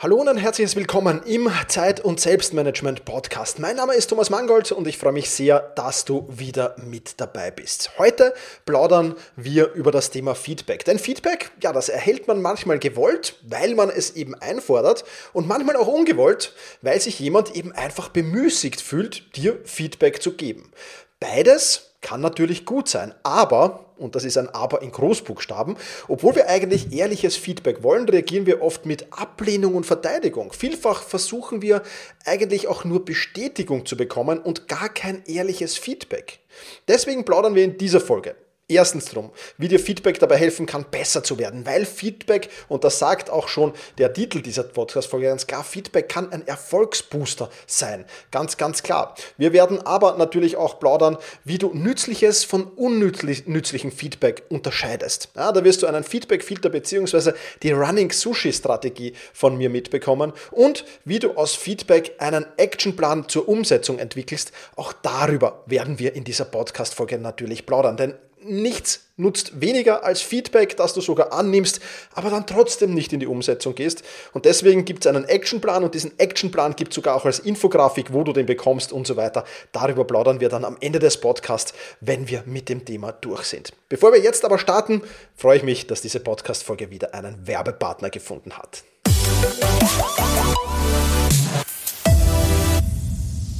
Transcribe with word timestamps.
Hallo 0.00 0.14
und 0.14 0.28
ein 0.28 0.36
herzliches 0.36 0.76
Willkommen 0.76 1.24
im 1.24 1.50
Zeit- 1.66 1.98
und 1.98 2.20
Selbstmanagement 2.20 3.04
Podcast. 3.04 3.58
Mein 3.58 3.74
Name 3.74 3.94
ist 3.94 4.06
Thomas 4.06 4.30
Mangold 4.30 4.70
und 4.70 4.86
ich 4.86 4.96
freue 4.96 5.12
mich 5.12 5.28
sehr, 5.28 5.58
dass 5.74 6.04
du 6.04 6.24
wieder 6.30 6.76
mit 6.78 7.20
dabei 7.20 7.50
bist. 7.50 7.98
Heute 7.98 8.32
plaudern 8.64 9.16
wir 9.34 9.72
über 9.72 9.90
das 9.90 10.12
Thema 10.12 10.36
Feedback. 10.36 10.84
Denn 10.84 11.00
Feedback, 11.00 11.50
ja, 11.64 11.72
das 11.72 11.88
erhält 11.88 12.28
man 12.28 12.40
manchmal 12.40 12.78
gewollt, 12.78 13.40
weil 13.42 13.74
man 13.74 13.90
es 13.90 14.14
eben 14.14 14.36
einfordert 14.36 15.04
und 15.32 15.48
manchmal 15.48 15.74
auch 15.74 15.88
ungewollt, 15.88 16.54
weil 16.80 17.00
sich 17.00 17.18
jemand 17.18 17.56
eben 17.56 17.72
einfach 17.72 18.08
bemüßigt 18.08 18.80
fühlt, 18.80 19.34
dir 19.34 19.58
Feedback 19.64 20.22
zu 20.22 20.34
geben. 20.34 20.70
Beides 21.18 21.87
kann 22.00 22.20
natürlich 22.20 22.64
gut 22.64 22.88
sein, 22.88 23.12
aber, 23.22 23.86
und 23.96 24.14
das 24.14 24.24
ist 24.24 24.38
ein 24.38 24.48
Aber 24.48 24.82
in 24.82 24.92
Großbuchstaben, 24.92 25.76
obwohl 26.06 26.36
wir 26.36 26.48
eigentlich 26.48 26.92
ehrliches 26.92 27.36
Feedback 27.36 27.82
wollen, 27.82 28.08
reagieren 28.08 28.46
wir 28.46 28.62
oft 28.62 28.86
mit 28.86 29.12
Ablehnung 29.12 29.74
und 29.74 29.84
Verteidigung. 29.84 30.52
Vielfach 30.52 31.02
versuchen 31.02 31.60
wir 31.60 31.82
eigentlich 32.24 32.68
auch 32.68 32.84
nur 32.84 33.04
Bestätigung 33.04 33.84
zu 33.84 33.96
bekommen 33.96 34.38
und 34.38 34.68
gar 34.68 34.88
kein 34.88 35.24
ehrliches 35.26 35.76
Feedback. 35.76 36.38
Deswegen 36.86 37.24
plaudern 37.24 37.54
wir 37.54 37.64
in 37.64 37.78
dieser 37.78 38.00
Folge 38.00 38.36
Erstens 38.70 39.06
drum, 39.06 39.30
wie 39.56 39.68
dir 39.68 39.80
Feedback 39.80 40.18
dabei 40.18 40.36
helfen 40.36 40.66
kann, 40.66 40.84
besser 40.90 41.24
zu 41.24 41.38
werden, 41.38 41.64
weil 41.64 41.86
Feedback, 41.86 42.50
und 42.68 42.84
das 42.84 42.98
sagt 42.98 43.30
auch 43.30 43.48
schon 43.48 43.72
der 43.96 44.12
Titel 44.12 44.42
dieser 44.42 44.62
Podcast-Folge 44.62 45.26
ganz 45.26 45.46
klar, 45.46 45.64
Feedback 45.64 46.10
kann 46.10 46.30
ein 46.32 46.46
Erfolgsbooster 46.46 47.48
sein. 47.66 48.04
Ganz, 48.30 48.58
ganz 48.58 48.82
klar. 48.82 49.14
Wir 49.38 49.54
werden 49.54 49.80
aber 49.80 50.18
natürlich 50.18 50.58
auch 50.58 50.78
plaudern, 50.80 51.16
wie 51.44 51.56
du 51.56 51.72
nützliches 51.72 52.44
von 52.44 52.64
unnützlichem 52.64 53.90
Feedback 53.90 54.42
unterscheidest. 54.50 55.30
Ja, 55.34 55.50
da 55.50 55.64
wirst 55.64 55.82
du 55.82 55.86
einen 55.86 56.04
Feedback-Filter 56.04 56.68
bzw. 56.68 57.32
die 57.62 57.72
Running 57.72 58.12
Sushi-Strategie 58.12 59.14
von 59.32 59.56
mir 59.56 59.70
mitbekommen 59.70 60.34
und 60.50 60.84
wie 61.06 61.20
du 61.20 61.32
aus 61.38 61.54
Feedback 61.54 62.16
einen 62.18 62.44
Actionplan 62.58 63.30
zur 63.30 63.48
Umsetzung 63.48 63.98
entwickelst. 63.98 64.52
Auch 64.76 64.92
darüber 64.92 65.62
werden 65.64 65.98
wir 65.98 66.14
in 66.14 66.24
dieser 66.24 66.44
Podcast-Folge 66.44 67.16
natürlich 67.16 67.64
plaudern, 67.64 67.96
denn 67.96 68.14
nichts 68.42 69.08
nutzt 69.16 69.60
weniger 69.60 70.04
als 70.04 70.22
Feedback, 70.22 70.76
das 70.76 70.94
du 70.94 71.00
sogar 71.00 71.32
annimmst, 71.32 71.80
aber 72.14 72.30
dann 72.30 72.46
trotzdem 72.46 72.94
nicht 72.94 73.12
in 73.12 73.20
die 73.20 73.26
Umsetzung 73.26 73.74
gehst. 73.74 74.02
Und 74.32 74.44
deswegen 74.44 74.84
gibt 74.84 75.04
es 75.04 75.08
einen 75.08 75.24
Actionplan 75.24 75.84
und 75.84 75.94
diesen 75.94 76.18
Actionplan 76.18 76.76
gibt 76.76 76.92
es 76.92 76.96
sogar 76.96 77.16
auch 77.16 77.24
als 77.24 77.40
Infografik, 77.40 78.12
wo 78.12 78.22
du 78.22 78.32
den 78.32 78.46
bekommst 78.46 78.92
und 78.92 79.06
so 79.06 79.16
weiter. 79.16 79.44
Darüber 79.72 80.04
plaudern 80.04 80.40
wir 80.40 80.48
dann 80.48 80.64
am 80.64 80.76
Ende 80.80 80.98
des 80.98 81.18
Podcasts, 81.18 81.74
wenn 82.00 82.28
wir 82.28 82.44
mit 82.46 82.68
dem 82.68 82.84
Thema 82.84 83.12
durch 83.12 83.44
sind. 83.44 83.72
Bevor 83.88 84.12
wir 84.12 84.20
jetzt 84.20 84.44
aber 84.44 84.58
starten, 84.58 85.02
freue 85.34 85.58
ich 85.58 85.62
mich, 85.64 85.86
dass 85.86 86.00
diese 86.00 86.20
Podcast-Folge 86.20 86.90
wieder 86.90 87.14
einen 87.14 87.46
Werbepartner 87.46 88.10
gefunden 88.10 88.52
hat. 88.56 88.84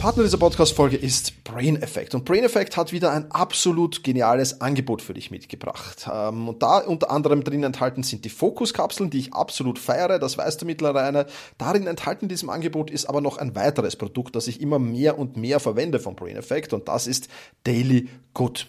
Partner 0.09 0.25
dieser 0.25 0.39
Podcast-Folge 0.39 0.97
ist 0.97 1.45
Brain 1.45 1.83
Effect. 1.83 2.15
Und 2.15 2.25
Brain 2.25 2.43
Effect 2.43 2.79
hat 2.79 2.93
wieder 2.93 3.13
ein 3.13 3.31
absolut 3.31 4.03
geniales 4.03 4.63
Angebot 4.63 5.03
für 5.03 5.13
dich 5.13 5.31
mitgebracht. 5.31 6.09
Ähm, 6.11 6.49
und 6.49 6.63
da 6.63 6.79
unter 6.79 7.11
anderem 7.11 7.45
drin 7.45 7.63
enthalten 7.63 8.03
sind 8.03 8.25
die 8.25 8.31
Fokuskapseln, 8.31 9.11
die 9.11 9.19
ich 9.19 9.35
absolut 9.35 9.79
feiere. 9.79 10.19
Das 10.19 10.39
weißt 10.39 10.63
du 10.63 10.65
mittlerweile. 10.65 11.27
Darin 11.59 11.87
enthalten 11.87 12.25
in 12.25 12.29
diesem 12.31 12.49
Angebot 12.49 12.91
ist 12.91 13.05
aber 13.05 13.21
noch 13.21 13.37
ein 13.37 13.55
weiteres 13.55 13.97
Produkt, 13.97 14.35
das 14.35 14.47
ich 14.47 14.63
immer 14.63 14.79
mehr 14.79 15.19
und 15.19 15.37
mehr 15.37 15.61
verwende 15.61 16.01
von 16.01 16.17
Brain 16.17 16.39
Effect. 16.39 16.73
Und 16.73 16.89
das 16.89 17.07
ist 17.07 17.29
Daily 17.65 18.09
Good. 18.33 18.67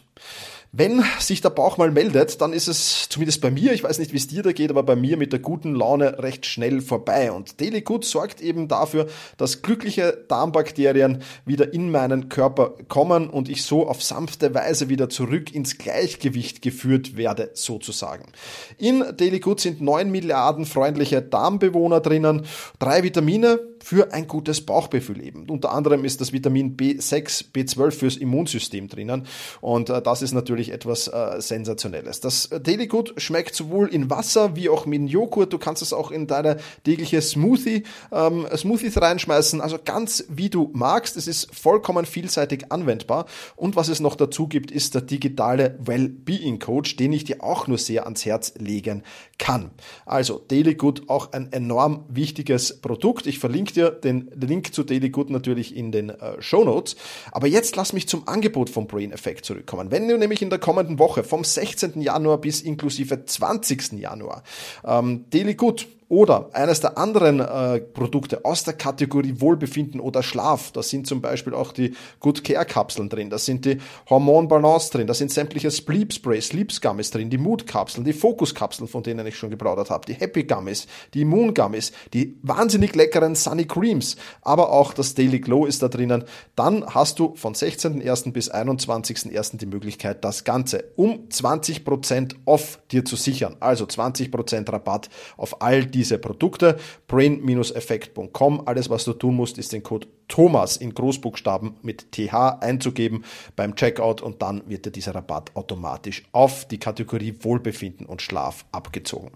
Wenn 0.72 1.04
sich 1.20 1.42
der 1.42 1.50
Bauch 1.50 1.78
mal 1.78 1.90
meldet, 1.90 2.42
dann 2.42 2.54
ist 2.54 2.68
es 2.68 3.10
zumindest 3.10 3.42
bei 3.42 3.50
mir, 3.50 3.74
ich 3.74 3.84
weiß 3.84 3.98
nicht, 3.98 4.14
wie 4.14 4.18
es 4.18 4.28
dir 4.28 4.44
da 4.44 4.52
geht, 4.52 4.70
aber 4.70 4.84
bei 4.84 4.96
mir 4.96 5.18
mit 5.18 5.34
der 5.34 5.40
guten 5.40 5.74
Laune 5.74 6.20
recht 6.20 6.46
schnell 6.46 6.82
vorbei. 6.82 7.32
Und 7.32 7.56
Good 7.86 8.06
sorgt 8.06 8.40
eben 8.40 8.68
dafür, 8.68 9.08
dass 9.38 9.64
glückliche 9.64 10.26
Darmbakterien 10.28 11.24
wieder 11.44 11.74
in 11.74 11.90
meinen 11.90 12.30
Körper 12.30 12.76
kommen 12.88 13.32
und 13.32 13.50
ich 13.50 13.64
so 13.64 13.88
auf 13.88 14.04
sanfte 14.04 14.54
Weise 14.54 14.90
wieder 14.90 15.10
zurück 15.10 15.52
ins 15.56 15.80
Gleichgewicht 15.80 16.62
geführt 16.62 17.18
werde, 17.18 17.50
sozusagen. 17.56 18.32
In 18.78 19.04
Good 19.42 19.62
sind 19.62 19.82
neun 19.82 20.12
Milliarden 20.12 20.68
freundliche 20.68 21.24
Darmbewohner 21.24 22.00
drinnen, 22.00 22.46
drei 22.78 23.02
Vitamine, 23.02 23.60
für 23.82 24.14
ein 24.14 24.28
gutes 24.28 24.66
Bauchgefühl 24.66 25.24
eben. 25.24 25.50
Unter 25.50 25.72
anderem 25.72 26.06
ist 26.06 26.22
das 26.22 26.34
Vitamin 26.34 26.76
B6, 26.76 27.46
B12 27.54 27.92
fürs 27.92 28.18
Immunsystem 28.18 28.88
drinnen 28.88 29.26
und 29.62 29.90
äh, 29.90 30.02
das 30.02 30.22
ist 30.22 30.34
natürlich 30.34 30.59
etwas 30.68 31.08
äh, 31.08 31.40
Sensationelles. 31.40 32.20
Das 32.20 32.50
Daily 32.50 32.88
Good 32.88 33.14
schmeckt 33.16 33.56
sowohl 33.56 33.88
in 33.88 34.10
Wasser 34.10 34.58
wie 34.58 34.68
auch 34.68 34.86
mit 34.86 35.08
Joghurt. 35.08 35.54
Du 35.54 35.58
kannst 35.58 35.82
es 35.82 35.94
auch 35.94 36.12
in 36.12 36.28
deine 36.28 36.58
tägliche 36.84 37.22
Smoothie, 37.22 37.84
ähm, 38.12 38.46
Smoothies 38.54 39.02
reinschmeißen, 39.02 39.62
also 39.62 39.78
ganz 39.84 40.26
wie 40.28 40.50
du 40.50 40.70
magst. 40.74 41.16
Es 41.16 41.28
ist 41.28 41.56
vollkommen 41.56 42.06
vielseitig 42.06 42.72
anwendbar 42.72 43.26
und 43.56 43.78
was 43.78 43.88
es 43.88 44.02
noch 44.02 44.16
dazu 44.16 44.48
gibt, 44.48 44.72
ist 44.72 44.96
der 44.96 45.02
digitale 45.02 45.78
Wellbeing 45.80 46.60
Coach, 46.60 46.98
den 46.98 47.14
ich 47.14 47.24
dir 47.24 47.42
auch 47.42 47.68
nur 47.68 47.78
sehr 47.78 48.04
ans 48.04 48.26
Herz 48.26 48.54
legen 48.58 49.04
kann. 49.38 49.72
Also 50.06 50.42
Good 50.78 51.04
auch 51.08 51.32
ein 51.32 51.54
enorm 51.54 52.06
wichtiges 52.10 52.82
Produkt. 52.82 53.28
Ich 53.28 53.40
verlinke 53.40 53.74
dir 53.74 53.92
den 53.92 54.30
Link 54.36 54.74
zu 54.74 54.84
Good 54.84 55.30
natürlich 55.30 55.76
in 55.76 55.92
den 55.92 56.10
äh, 56.10 56.42
Show 56.42 56.64
Notes. 56.64 56.96
Aber 57.32 57.48
jetzt 57.48 57.76
lass 57.76 57.94
mich 57.94 58.08
zum 58.08 58.28
Angebot 58.28 58.70
vom 58.70 58.88
Brain 58.88 59.12
Effect 59.12 59.46
zurückkommen. 59.46 59.92
Wenn 59.92 60.08
du 60.08 60.18
nämlich 60.18 60.42
in 60.42 60.49
der 60.50 60.60
kommenden 60.60 61.00
Woche 61.00 61.24
vom 61.24 61.44
16. 61.44 62.02
Januar 62.02 62.40
bis 62.40 62.62
inklusive 62.62 63.26
20. 63.26 63.94
Januar 63.94 64.44
ähm, 64.86 65.26
Daily 65.30 65.56
Good 65.56 65.88
oder 66.10 66.50
eines 66.54 66.82
der 66.82 66.98
anderen 66.98 67.40
äh, 67.40 67.80
Produkte 67.80 68.44
aus 68.44 68.64
der 68.64 68.74
Kategorie 68.74 69.36
Wohlbefinden 69.38 70.00
oder 70.00 70.24
Schlaf, 70.24 70.72
da 70.72 70.82
sind 70.82 71.06
zum 71.06 71.22
Beispiel 71.22 71.54
auch 71.54 71.72
die 71.72 71.94
Good 72.20 72.44
Care 72.44 72.66
Kapseln 72.66 73.10
drin, 73.10 73.30
da 73.30 73.38
sind 73.38 73.64
die 73.66 73.78
Hormonbalance 74.10 74.92
drin, 74.92 75.06
da 75.06 75.14
sind 75.14 75.32
sämtliche 75.32 75.70
Sleep 75.70 76.12
Spray, 76.12 76.42
Sleep 76.42 76.70
Gummies 76.82 77.12
drin, 77.12 77.30
die 77.30 77.38
Mood 77.38 77.68
Kapseln, 77.68 78.06
die 78.06 78.14
Focus 78.14 78.56
Kapseln, 78.56 78.88
von 78.88 79.04
denen 79.04 79.26
ich 79.28 79.38
schon 79.38 79.52
geplaudert 79.52 79.92
habe, 79.92 80.06
die 80.08 80.16
Happy 80.16 80.44
Gummies, 80.44 80.88
die 81.14 81.26
Moon 81.26 81.54
Gummies, 81.54 81.92
die 82.14 82.38
wahnsinnig 82.42 82.96
leckeren 82.96 83.36
Sunny 83.36 83.66
Creams, 83.66 84.16
aber 84.42 84.72
auch 84.72 84.94
das 84.94 85.14
Daily 85.14 85.40
Glow 85.40 85.66
ist 85.66 85.84
da 85.84 85.90
drinnen. 85.90 86.24
Dann 86.56 86.86
hast 86.88 87.20
du 87.20 87.36
von 87.36 87.54
16.01. 87.54 88.32
bis 88.32 88.52
21.01. 88.52 89.58
die 89.58 89.68
Möglichkeit, 89.68 90.24
das 90.24 90.44
Ganze 90.44 90.86
um 90.96 91.28
20% 91.30 92.36
off 92.46 92.80
dir 92.92 93.06
zu 93.06 93.16
sichern. 93.16 93.58
Also 93.60 93.86
20% 93.86 94.72
Rabatt 94.72 95.10
auf 95.38 95.62
all 95.62 95.86
die 95.86 95.99
diese 96.00 96.18
Produkte. 96.18 96.78
brain-effekt.com. 97.08 98.64
Alles, 98.66 98.90
was 98.90 99.04
du 99.04 99.12
tun 99.12 99.36
musst, 99.36 99.58
ist 99.58 99.74
den 99.74 99.84
Code 99.84 100.08
Thomas 100.30 100.78
in 100.78 100.94
Großbuchstaben 100.94 101.76
mit 101.82 102.14
TH 102.14 102.62
einzugeben 102.62 103.26
beim 103.58 103.76
Checkout 103.76 104.22
und 104.22 104.42
dann 104.42 104.64
wird 104.68 104.86
dir 104.86 104.92
dieser 104.92 105.14
Rabatt 105.14 105.52
automatisch 105.56 106.24
auf 106.32 106.66
die 106.66 106.78
Kategorie 106.78 107.36
Wohlbefinden 107.42 108.06
und 108.06 108.22
Schlaf 108.22 108.66
abgezogen. 108.72 109.32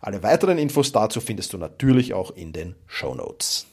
Alle 0.00 0.24
weiteren 0.24 0.58
Infos 0.58 0.90
dazu 0.90 1.20
findest 1.20 1.52
du 1.52 1.58
natürlich 1.58 2.14
auch 2.14 2.32
in 2.32 2.52
den 2.52 2.74
Show 2.88 3.14
Notes. 3.14 3.66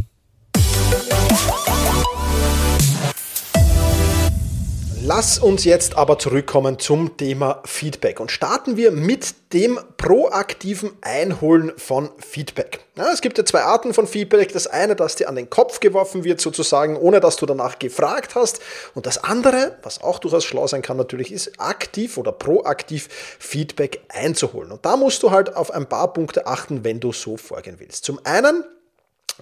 Lass 5.07 5.37
uns 5.37 5.65
jetzt 5.65 5.97
aber 5.97 6.17
zurückkommen 6.17 6.79
zum 6.79 7.15
Thema 7.15 7.61
Feedback 7.63 8.19
und 8.19 8.31
starten 8.31 8.75
wir 8.75 8.89
mit 8.89 9.35
dem 9.53 9.79
proaktiven 9.97 10.93
Einholen 11.01 11.73
von 11.77 12.09
Feedback. 12.17 12.79
Ja, 12.97 13.11
es 13.13 13.21
gibt 13.21 13.37
ja 13.37 13.45
zwei 13.45 13.61
Arten 13.61 13.93
von 13.93 14.07
Feedback. 14.07 14.51
Das 14.51 14.65
eine, 14.65 14.95
das 14.95 15.15
dir 15.15 15.29
an 15.29 15.35
den 15.35 15.51
Kopf 15.51 15.79
geworfen 15.79 16.23
wird, 16.23 16.41
sozusagen, 16.41 16.97
ohne 16.97 17.19
dass 17.19 17.35
du 17.35 17.45
danach 17.45 17.77
gefragt 17.77 18.33
hast. 18.33 18.59
Und 18.95 19.05
das 19.05 19.23
andere, 19.23 19.77
was 19.83 20.01
auch 20.01 20.17
durchaus 20.17 20.43
schlau 20.43 20.65
sein 20.65 20.81
kann, 20.81 20.97
natürlich, 20.97 21.31
ist 21.31 21.59
aktiv 21.59 22.17
oder 22.17 22.31
proaktiv 22.31 23.07
Feedback 23.37 24.01
einzuholen. 24.09 24.71
Und 24.71 24.87
da 24.87 24.97
musst 24.97 25.21
du 25.21 25.29
halt 25.29 25.55
auf 25.55 25.69
ein 25.69 25.87
paar 25.87 26.13
Punkte 26.13 26.47
achten, 26.47 26.83
wenn 26.83 26.99
du 26.99 27.13
so 27.13 27.37
vorgehen 27.37 27.75
willst. 27.77 28.05
Zum 28.05 28.19
einen 28.23 28.63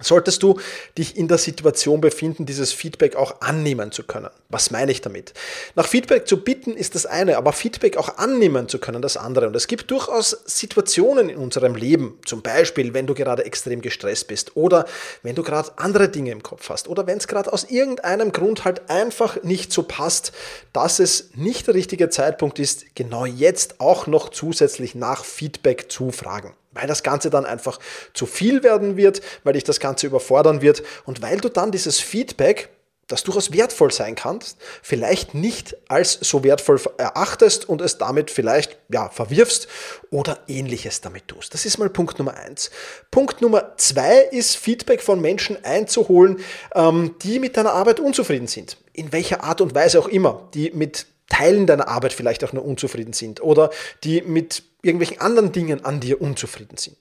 solltest 0.00 0.42
du 0.42 0.58
dich 0.98 1.16
in 1.16 1.28
der 1.28 1.38
Situation 1.38 2.00
befinden, 2.00 2.46
dieses 2.46 2.72
Feedback 2.72 3.16
auch 3.16 3.40
annehmen 3.40 3.92
zu 3.92 4.02
können. 4.02 4.30
Was 4.48 4.70
meine 4.70 4.90
ich 4.90 5.00
damit? 5.00 5.34
Nach 5.76 5.86
Feedback 5.86 6.26
zu 6.26 6.42
bitten 6.42 6.76
ist 6.76 6.94
das 6.94 7.06
eine, 7.06 7.36
aber 7.36 7.52
Feedback 7.52 7.96
auch 7.96 8.18
annehmen 8.18 8.68
zu 8.68 8.78
können 8.78 9.02
das 9.02 9.16
andere. 9.16 9.46
Und 9.46 9.56
es 9.56 9.66
gibt 9.66 9.90
durchaus 9.90 10.30
Situationen 10.46 11.28
in 11.28 11.36
unserem 11.36 11.76
Leben, 11.76 12.18
zum 12.24 12.42
Beispiel, 12.42 12.92
wenn 12.94 13.06
du 13.06 13.14
gerade 13.14 13.44
extrem 13.44 13.82
gestresst 13.82 14.26
bist 14.26 14.56
oder 14.56 14.86
wenn 15.22 15.34
du 15.34 15.42
gerade 15.42 15.70
andere 15.76 16.08
Dinge 16.08 16.32
im 16.32 16.42
Kopf 16.42 16.68
hast 16.70 16.88
oder 16.88 17.06
wenn 17.06 17.18
es 17.18 17.28
gerade 17.28 17.52
aus 17.52 17.64
irgendeinem 17.64 18.32
Grund 18.32 18.64
halt 18.64 18.90
einfach 18.90 19.42
nicht 19.42 19.72
so 19.72 19.84
passt, 19.84 20.32
dass 20.72 20.98
es 20.98 21.30
nicht 21.34 21.66
der 21.66 21.74
richtige 21.74 22.08
Zeitpunkt 22.08 22.58
ist, 22.58 22.96
genau 22.96 23.26
jetzt 23.26 23.80
auch 23.80 24.06
noch 24.06 24.30
zusätzlich 24.30 24.94
nach 24.94 25.24
Feedback 25.24 25.90
zu 25.90 26.10
fragen 26.10 26.54
weil 26.74 26.86
das 26.86 27.02
Ganze 27.02 27.30
dann 27.30 27.46
einfach 27.46 27.78
zu 28.12 28.26
viel 28.26 28.62
werden 28.62 28.96
wird, 28.96 29.20
weil 29.44 29.54
dich 29.54 29.64
das 29.64 29.80
Ganze 29.80 30.06
überfordern 30.06 30.60
wird 30.60 30.82
und 31.04 31.22
weil 31.22 31.38
du 31.38 31.48
dann 31.48 31.72
dieses 31.72 32.00
Feedback 32.00 32.68
das 33.08 33.22
durchaus 33.22 33.52
wertvoll 33.52 33.90
sein 33.90 34.14
kannst, 34.14 34.58
vielleicht 34.82 35.34
nicht 35.34 35.76
als 35.88 36.18
so 36.22 36.42
wertvoll 36.42 36.80
erachtest 36.96 37.68
und 37.68 37.80
es 37.80 37.98
damit 37.98 38.30
vielleicht 38.30 38.78
ja, 38.90 39.08
verwirfst 39.10 39.68
oder 40.10 40.38
ähnliches 40.48 41.00
damit 41.00 41.28
tust. 41.28 41.52
Das 41.54 41.66
ist 41.66 41.78
mal 41.78 41.90
Punkt 41.90 42.18
Nummer 42.18 42.34
eins. 42.34 42.70
Punkt 43.10 43.42
Nummer 43.42 43.76
zwei 43.76 44.20
ist 44.20 44.56
Feedback 44.56 45.02
von 45.02 45.20
Menschen 45.20 45.62
einzuholen, 45.64 46.40
ähm, 46.74 47.14
die 47.22 47.38
mit 47.38 47.56
deiner 47.56 47.72
Arbeit 47.72 48.00
unzufrieden 48.00 48.46
sind. 48.46 48.78
In 48.92 49.12
welcher 49.12 49.44
Art 49.44 49.60
und 49.60 49.74
Weise 49.74 49.98
auch 49.98 50.08
immer, 50.08 50.48
die 50.54 50.70
mit 50.70 51.06
Teilen 51.28 51.66
deiner 51.66 51.88
Arbeit 51.88 52.12
vielleicht 52.12 52.44
auch 52.44 52.52
nur 52.52 52.64
unzufrieden 52.64 53.12
sind 53.12 53.42
oder 53.42 53.70
die 54.02 54.22
mit 54.22 54.62
irgendwelchen 54.84 55.20
anderen 55.20 55.52
Dingen 55.52 55.84
an 55.84 56.00
dir 56.00 56.20
unzufrieden 56.20 56.76
sind. 56.76 56.98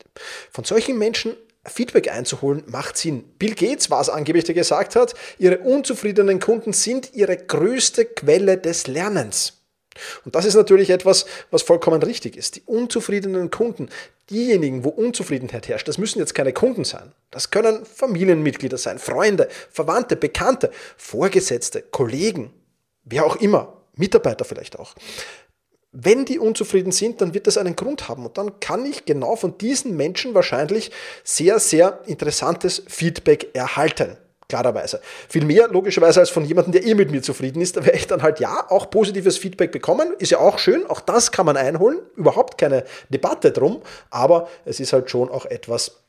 Von 0.51 0.63
solchen 0.63 0.97
Menschen 0.97 1.35
Feedback 1.65 2.11
einzuholen, 2.11 2.63
macht 2.67 2.97
Sinn. 2.97 3.23
Bill 3.39 3.55
Gates 3.55 3.89
war 3.89 4.01
es 4.01 4.09
angeblich, 4.09 4.43
der 4.43 4.55
gesagt 4.55 4.95
hat, 4.95 5.13
ihre 5.37 5.59
unzufriedenen 5.59 6.39
Kunden 6.39 6.73
sind 6.73 7.13
ihre 7.13 7.37
größte 7.37 8.05
Quelle 8.05 8.57
des 8.57 8.87
Lernens. 8.87 9.61
Und 10.25 10.35
das 10.35 10.45
ist 10.45 10.55
natürlich 10.55 10.89
etwas, 10.89 11.25
was 11.51 11.61
vollkommen 11.61 12.01
richtig 12.01 12.35
ist. 12.35 12.55
Die 12.55 12.63
unzufriedenen 12.65 13.51
Kunden, 13.51 13.89
diejenigen, 14.29 14.83
wo 14.83 14.89
Unzufriedenheit 14.89 15.67
herrscht, 15.67 15.87
das 15.87 15.97
müssen 15.97 16.19
jetzt 16.19 16.33
keine 16.33 16.51
Kunden 16.51 16.83
sein. 16.83 17.11
Das 17.31 17.51
können 17.51 17.85
Familienmitglieder 17.85 18.77
sein, 18.77 18.99
Freunde, 18.99 19.47
Verwandte, 19.71 20.15
Bekannte, 20.15 20.71
Vorgesetzte, 20.97 21.81
Kollegen, 21.81 22.51
wer 23.03 23.25
auch 23.25 23.35
immer, 23.37 23.77
Mitarbeiter 23.95 24.43
vielleicht 24.45 24.79
auch. 24.79 24.95
Wenn 25.93 26.25
die 26.25 26.39
unzufrieden 26.39 26.91
sind, 26.91 27.21
dann 27.21 27.35
wird 27.35 27.45
das 27.45 27.57
einen 27.57 27.75
Grund 27.75 28.09
haben. 28.09 28.25
Und 28.25 28.37
dann 28.37 28.59
kann 28.59 28.83
ich 28.85 29.05
genau 29.05 29.35
von 29.35 29.57
diesen 29.59 29.95
Menschen 29.95 30.33
wahrscheinlich 30.33 30.91
sehr, 31.23 31.59
sehr 31.59 31.99
interessantes 32.07 32.83
Feedback 32.87 33.51
erhalten. 33.53 34.17
Klarerweise. 34.49 35.01
Viel 35.29 35.45
mehr, 35.45 35.67
logischerweise, 35.67 36.19
als 36.19 36.31
von 36.31 36.45
jemandem, 36.45 36.73
der 36.73 36.85
eh 36.85 36.95
mit 36.95 37.11
mir 37.11 37.21
zufrieden 37.21 37.61
ist. 37.61 37.77
Da 37.77 37.85
werde 37.85 37.97
ich 37.97 38.07
dann 38.07 38.23
halt 38.23 38.39
ja 38.39 38.65
auch 38.69 38.89
positives 38.89 39.37
Feedback 39.37 39.71
bekommen. 39.71 40.13
Ist 40.17 40.31
ja 40.31 40.39
auch 40.39 40.59
schön. 40.59 40.85
Auch 40.87 40.99
das 40.99 41.31
kann 41.31 41.45
man 41.45 41.57
einholen. 41.57 41.99
Überhaupt 42.15 42.57
keine 42.57 42.83
Debatte 43.09 43.51
drum. 43.51 43.81
Aber 44.09 44.49
es 44.65 44.79
ist 44.79 44.93
halt 44.93 45.09
schon 45.11 45.29
auch 45.29 45.45
etwas 45.45 46.03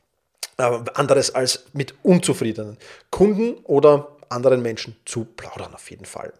äh, 0.56 0.78
anderes 0.94 1.34
als 1.34 1.64
mit 1.74 1.94
unzufriedenen 2.02 2.78
Kunden 3.10 3.54
oder 3.64 4.16
anderen 4.28 4.62
Menschen 4.62 4.96
zu 5.04 5.24
plaudern, 5.24 5.74
auf 5.74 5.90
jeden 5.90 6.06
Fall. 6.06 6.32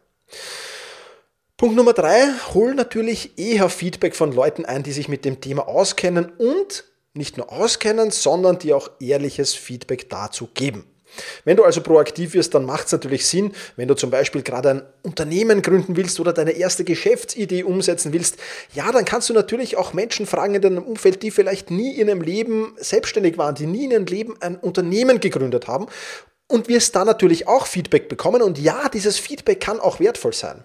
Punkt 1.64 1.78
Nummer 1.78 1.94
drei, 1.94 2.28
hol 2.52 2.75
natürlich 2.75 3.38
eher 3.38 3.70
Feedback 3.70 4.14
von 4.14 4.32
Leuten 4.32 4.66
ein, 4.66 4.82
die 4.82 4.93
sich 4.93 5.08
mit 5.08 5.25
dem 5.25 5.40
Thema 5.40 5.66
auskennen 5.66 6.31
und 6.37 6.84
nicht 7.14 7.38
nur 7.38 7.50
auskennen, 7.50 8.11
sondern 8.11 8.58
die 8.58 8.75
auch 8.75 8.90
ehrliches 9.00 9.55
Feedback 9.55 10.11
dazu 10.11 10.50
geben. 10.52 10.84
Wenn 11.46 11.56
du 11.56 11.64
also 11.64 11.81
proaktiv 11.81 12.34
wirst, 12.34 12.52
dann 12.52 12.66
macht 12.66 12.84
es 12.84 12.93
natürlich 12.93 13.26
Sinn, 13.26 13.55
wenn 13.76 13.88
du 13.88 13.94
zum 13.94 14.11
Beispiel 14.11 14.43
gerade 14.43 14.69
ein 14.69 14.82
Unternehmen 15.05 15.62
gründen 15.62 15.96
willst 15.96 16.20
oder 16.20 16.34
deine 16.34 16.50
erste 16.50 16.84
Geschäftsidee 16.84 17.62
umsetzen 17.62 18.12
willst, 18.12 18.37
ja, 18.75 18.93
dann 18.93 19.06
kannst 19.06 19.31
du 19.31 19.32
natürlich 19.32 19.78
auch 19.78 19.94
Menschen 19.94 20.26
fragen 20.26 20.56
in 20.56 20.60
deinem 20.60 20.84
Umfeld, 20.84 21.22
die 21.22 21.31
vielleicht 21.31 21.70
nie 21.70 21.94
in 21.94 22.08
ihrem 22.08 22.20
Leben 22.20 22.75
selbstständig 22.76 23.38
waren, 23.38 23.55
die 23.55 23.64
nie 23.64 23.87
in 23.87 23.90
ihrem 23.90 24.05
Leben 24.05 24.37
ein 24.43 24.56
Unternehmen 24.56 25.19
gegründet 25.19 25.67
haben 25.67 25.87
und 26.46 26.69
wirst 26.69 26.94
da 26.94 27.06
natürlich 27.06 27.49
auch 27.49 27.67
Feedback 27.67 28.10
bekommen 28.10 28.43
und 28.43 28.58
ja, 28.58 28.90
dieses 28.90 29.19
Feedback 29.19 29.60
kann 29.60 29.81
auch 29.81 29.99
wertvoll 29.99 30.34
sein. 30.34 30.62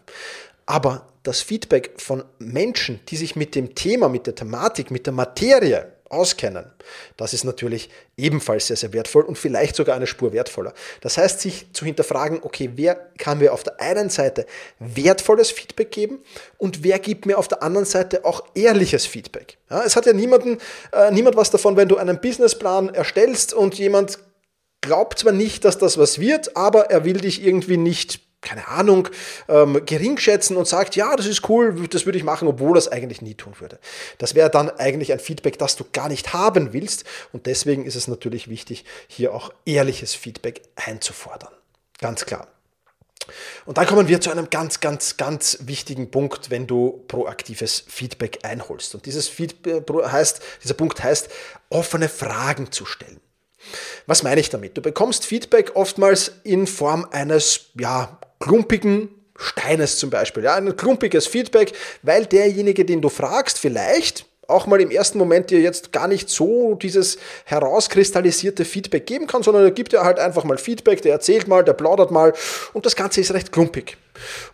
Aber 0.70 1.08
das 1.24 1.42
Feedback 1.42 1.94
von 1.98 2.24
Menschen, 2.38 3.00
die 3.08 3.18
sich 3.18 3.36
mit 3.36 3.56
dem 3.56 3.74
Thema, 3.74 4.08
mit 4.08 4.28
der 4.28 4.36
Thematik, 4.36 4.92
mit 4.92 5.08
der 5.08 5.14
Materie 5.14 5.94
auskennen, 6.10 6.72
das 7.18 7.34
ist 7.34 7.44
natürlich 7.44 7.90
ebenfalls 8.18 8.68
sehr, 8.68 8.78
sehr 8.78 8.94
wertvoll 8.94 9.24
und 9.24 9.36
vielleicht 9.36 9.76
sogar 9.76 9.96
eine 9.96 10.06
Spur 10.06 10.32
wertvoller. 10.32 10.76
Das 11.02 11.18
heißt, 11.18 11.42
sich 11.42 11.74
zu 11.74 11.86
hinterfragen, 11.86 12.42
okay, 12.44 12.70
wer 12.76 12.94
kann 13.18 13.40
mir 13.40 13.52
auf 13.52 13.64
der 13.64 13.82
einen 13.82 14.12
Seite 14.12 14.46
wertvolles 14.78 15.50
Feedback 15.50 15.90
geben 15.92 16.20
und 16.60 16.84
wer 16.84 17.00
gibt 17.00 17.26
mir 17.26 17.40
auf 17.40 17.48
der 17.48 17.64
anderen 17.64 17.86
Seite 17.86 18.24
auch 18.24 18.44
ehrliches 18.54 19.08
Feedback. 19.08 19.58
Ja, 19.72 19.82
es 19.84 19.96
hat 19.96 20.06
ja 20.06 20.14
niemanden, 20.14 20.60
äh, 20.92 21.10
niemand 21.10 21.36
was 21.36 21.50
davon, 21.50 21.78
wenn 21.78 21.88
du 21.88 21.98
einen 21.98 22.22
Businessplan 22.22 22.94
erstellst 22.94 23.56
und 23.56 23.74
jemand 23.80 24.20
glaubt 24.82 25.18
zwar 25.18 25.34
nicht, 25.34 25.66
dass 25.66 25.80
das 25.80 25.98
was 25.98 26.20
wird, 26.20 26.56
aber 26.56 26.92
er 26.92 27.06
will 27.06 27.18
dich 27.18 27.44
irgendwie 27.44 27.78
nicht 27.78 28.29
keine 28.42 28.68
Ahnung, 28.68 29.10
ähm, 29.48 29.86
gering 29.86 30.18
schätzen 30.18 30.56
und 30.56 30.68
sagt, 30.68 30.96
ja, 30.96 31.16
das 31.16 31.26
ist 31.26 31.48
cool, 31.50 31.88
das 31.88 32.06
würde 32.06 32.18
ich 32.18 32.24
machen, 32.24 32.48
obwohl 32.48 32.78
es 32.78 32.88
eigentlich 32.88 33.22
nie 33.22 33.36
tun 33.36 33.54
würde. 33.60 33.80
Das 34.18 34.36
wäre 34.36 34.50
dann 34.50 34.70
eigentlich 34.70 35.12
ein 35.12 35.20
Feedback, 35.20 35.58
das 35.60 35.76
du 35.76 35.86
gar 35.92 36.10
nicht 36.10 36.34
haben 36.34 36.74
willst. 36.74 37.04
Und 37.34 37.46
deswegen 37.46 37.86
ist 37.86 37.96
es 37.96 38.08
natürlich 38.08 38.50
wichtig, 38.50 38.86
hier 39.08 39.34
auch 39.34 39.52
ehrliches 39.66 40.16
Feedback 40.16 40.62
einzufordern. 40.76 41.52
Ganz 42.00 42.26
klar. 42.26 42.48
Und 43.66 43.78
dann 43.78 43.86
kommen 43.86 44.08
wir 44.08 44.22
zu 44.22 44.32
einem 44.32 44.50
ganz, 44.50 44.80
ganz, 44.80 45.18
ganz 45.18 45.60
wichtigen 45.62 46.10
Punkt, 46.10 46.50
wenn 46.50 46.66
du 46.66 47.04
proaktives 47.08 47.84
Feedback 47.88 48.40
einholst. 48.44 48.96
Und 48.96 49.06
dieses 49.06 49.28
Feedback 49.28 49.86
heißt, 49.90 50.42
dieser 50.64 50.74
Punkt 50.74 51.04
heißt, 51.04 51.30
offene 51.70 52.10
Fragen 52.10 52.72
zu 52.72 52.86
stellen. 52.86 53.20
Was 54.08 54.24
meine 54.24 54.40
ich 54.40 54.50
damit? 54.50 54.78
Du 54.78 54.82
bekommst 54.82 55.26
Feedback 55.26 55.76
oftmals 55.76 56.32
in 56.44 56.66
Form 56.66 57.08
eines 57.12 57.68
ja, 57.78 58.20
klumpigen 58.40 59.10
Steines 59.38 59.98
zum 59.98 60.10
Beispiel. 60.10 60.44
Ja, 60.44 60.56
ein 60.56 60.76
klumpiges 60.76 61.28
Feedback, 61.28 61.74
weil 62.02 62.26
derjenige, 62.26 62.86
den 62.86 63.02
du 63.02 63.10
fragst, 63.10 63.58
vielleicht 63.58 64.26
auch 64.50 64.66
mal 64.66 64.82
im 64.82 64.92
ersten 64.92 65.18
Moment 65.18 65.50
dir 65.52 65.62
jetzt 65.62 65.92
gar 65.92 66.08
nicht 66.08 66.30
so 66.30 66.76
dieses 66.76 67.18
herauskristallisierte 67.46 68.66
Feedback 68.66 69.06
geben 69.06 69.28
kann, 69.28 69.44
sondern 69.44 69.64
er 69.64 69.72
gibt 69.72 69.94
dir 69.94 70.04
halt 70.04 70.20
einfach 70.20 70.44
mal 70.44 70.58
Feedback, 70.58 71.02
der 71.02 71.14
erzählt 71.14 71.48
mal, 71.48 71.64
der 71.64 71.74
plaudert 71.74 72.12
mal 72.12 72.34
und 72.74 72.86
das 72.86 72.96
Ganze 72.96 73.22
ist 73.22 73.34
recht 73.34 73.52
klumpig. 73.52 73.98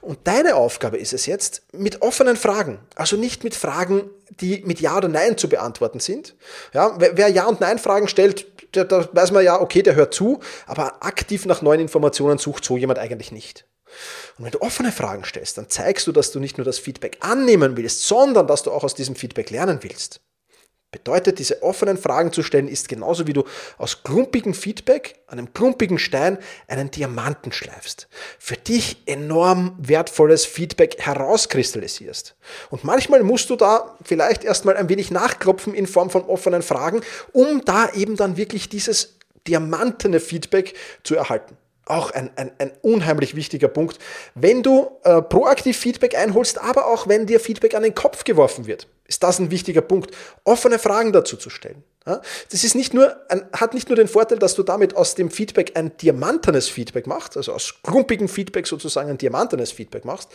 Und 0.02 0.20
deine 0.26 0.56
Aufgabe 0.56 0.98
ist 0.98 1.14
es 1.14 1.26
jetzt, 1.26 1.64
mit 1.72 2.02
offenen 2.02 2.36
Fragen, 2.36 2.80
also 2.96 3.16
nicht 3.16 3.44
mit 3.44 3.56
Fragen, 3.56 4.10
die 4.42 4.62
mit 4.66 4.82
Ja 4.82 4.98
oder 4.98 5.08
Nein 5.08 5.38
zu 5.38 5.50
beantworten 5.50 6.00
sind. 6.00 6.36
Ja, 6.74 6.96
wer 6.98 7.30
Ja 7.30 7.48
und 7.48 7.62
Nein 7.62 7.80
Fragen 7.80 8.08
stellt, 8.08 8.46
da 8.72 9.08
weiß 9.12 9.32
man 9.32 9.44
ja, 9.44 9.60
okay, 9.62 9.82
der 9.82 9.96
hört 9.96 10.14
zu, 10.14 10.40
aber 10.68 11.04
aktiv 11.04 11.46
nach 11.46 11.62
neuen 11.62 11.80
Informationen 11.80 12.38
sucht 12.38 12.66
so 12.66 12.78
jemand 12.78 13.00
eigentlich 13.00 13.32
nicht. 13.32 13.66
Und 14.38 14.45
wenn 14.45 14.51
du 14.51 14.62
offene 14.62 14.92
Fragen 14.92 15.25
stellst, 15.25 15.57
dann 15.57 15.69
zeigst 15.69 16.07
du, 16.07 16.12
dass 16.12 16.31
du 16.31 16.39
nicht 16.39 16.57
nur 16.57 16.65
das 16.65 16.80
Feedback 16.80 17.18
annehmen 17.21 17.77
willst, 17.77 18.03
sondern 18.07 18.47
dass 18.47 18.63
du 18.63 18.71
auch 18.71 18.83
aus 18.83 18.95
diesem 18.95 19.15
Feedback 19.15 19.50
lernen 19.50 19.80
willst. 19.81 20.21
Bedeutet, 20.95 21.39
diese 21.39 21.62
offenen 21.62 21.97
Fragen 21.97 22.31
zu 22.31 22.42
stellen, 22.42 22.69
ist 22.69 22.88
genauso 22.88 23.27
wie 23.27 23.33
du 23.33 23.44
aus 23.77 24.03
klumpigem 24.03 24.53
Feedback, 24.53 25.19
einem 25.27 25.53
klumpigen 25.53 26.00
Stein, 26.00 26.38
einen 26.69 26.89
Diamanten 26.89 27.51
schleifst. 27.51 28.07
Für 28.39 28.56
dich 28.56 29.03
enorm 29.06 29.75
wertvolles 29.77 30.45
Feedback 30.45 30.95
herauskristallisierst. 31.00 32.38
Und 32.69 32.86
manchmal 32.86 33.24
musst 33.24 33.50
du 33.50 33.57
da 33.57 33.98
vielleicht 34.06 34.45
erstmal 34.45 34.77
ein 34.77 34.88
wenig 34.88 35.12
nachklopfen 35.12 35.74
in 35.74 35.86
Form 35.86 36.09
von 36.09 36.24
offenen 36.24 36.62
Fragen, 36.62 37.01
um 37.33 37.65
da 37.65 37.91
eben 37.91 38.15
dann 38.15 38.38
wirklich 38.38 38.69
dieses 38.69 39.18
diamantene 39.48 40.21
Feedback 40.21 40.75
zu 41.03 41.15
erhalten 41.15 41.57
auch 41.86 42.12
ein, 42.12 42.32
ein, 42.36 42.51
ein 42.58 42.72
unheimlich 42.82 43.36
wichtiger 43.36 43.68
Punkt, 43.68 44.00
wenn 44.34 44.63
du 44.63 44.89
äh, 45.04 45.22
proaktiv 45.22 45.77
Feedback 45.77 46.18
einholst, 46.18 46.62
aber 46.62 46.88
auch 46.88 47.08
wenn 47.08 47.25
dir 47.25 47.39
Feedback 47.39 47.75
an 47.75 47.84
den 47.84 47.96
Kopf 47.96 48.24
geworfen 48.24 48.65
wird, 48.65 48.88
ist 49.08 49.22
das 49.24 49.39
ein 49.39 49.51
wichtiger 49.51 49.82
Punkt, 49.82 50.15
offene 50.44 50.80
Fragen 50.80 51.13
dazu 51.13 51.38
zu 51.38 51.50
stellen. 51.50 51.84
Ja? 52.08 52.22
Das 52.51 52.63
ist 52.63 52.75
nicht 52.75 52.94
nur, 52.94 53.15
ein, 53.30 53.48
hat 53.54 53.74
nicht 53.74 53.89
nur 53.89 53.96
den 53.96 54.08
Vorteil, 54.08 54.39
dass 54.39 54.56
du 54.56 54.63
damit 54.63 54.96
aus 54.96 55.15
dem 55.15 55.30
Feedback 55.30 55.74
ein 55.75 55.96
diamantenes 55.98 56.70
Feedback 56.70 57.06
machst, 57.06 57.38
also 57.38 57.54
aus 57.54 57.75
klumpigem 57.84 58.27
Feedback 58.27 58.65
sozusagen 58.65 59.10
ein 59.10 59.18
diamantenes 59.18 59.72
Feedback 59.72 60.06
machst, 60.06 60.30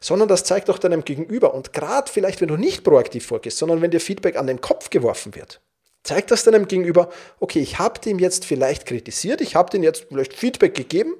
sondern 0.00 0.28
das 0.28 0.44
zeigt 0.44 0.70
auch 0.70 0.78
deinem 0.78 1.04
Gegenüber. 1.04 1.52
Und 1.52 1.72
gerade 1.72 2.10
vielleicht, 2.10 2.40
wenn 2.40 2.48
du 2.48 2.56
nicht 2.56 2.82
proaktiv 2.82 3.26
vorgehst, 3.26 3.58
sondern 3.58 3.82
wenn 3.82 3.90
dir 3.90 4.00
Feedback 4.00 4.36
an 4.36 4.46
den 4.46 4.60
Kopf 4.60 4.88
geworfen 4.88 5.34
wird, 5.34 5.60
Zeig 6.04 6.26
das 6.28 6.44
deinem 6.44 6.68
Gegenüber, 6.68 7.10
okay, 7.40 7.60
ich 7.60 7.78
habe 7.78 8.00
dem 8.00 8.18
jetzt 8.18 8.44
vielleicht 8.44 8.86
kritisiert, 8.86 9.40
ich 9.40 9.56
habe 9.56 9.70
dem 9.70 9.82
jetzt 9.82 10.06
vielleicht 10.08 10.32
Feedback 10.32 10.74
gegeben 10.74 11.14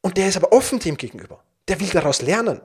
und 0.00 0.16
der 0.16 0.28
ist 0.28 0.36
aber 0.36 0.52
offen 0.52 0.78
dem 0.78 0.96
gegenüber. 0.96 1.42
Der 1.68 1.80
will 1.80 1.88
daraus 1.88 2.22
lernen. 2.22 2.60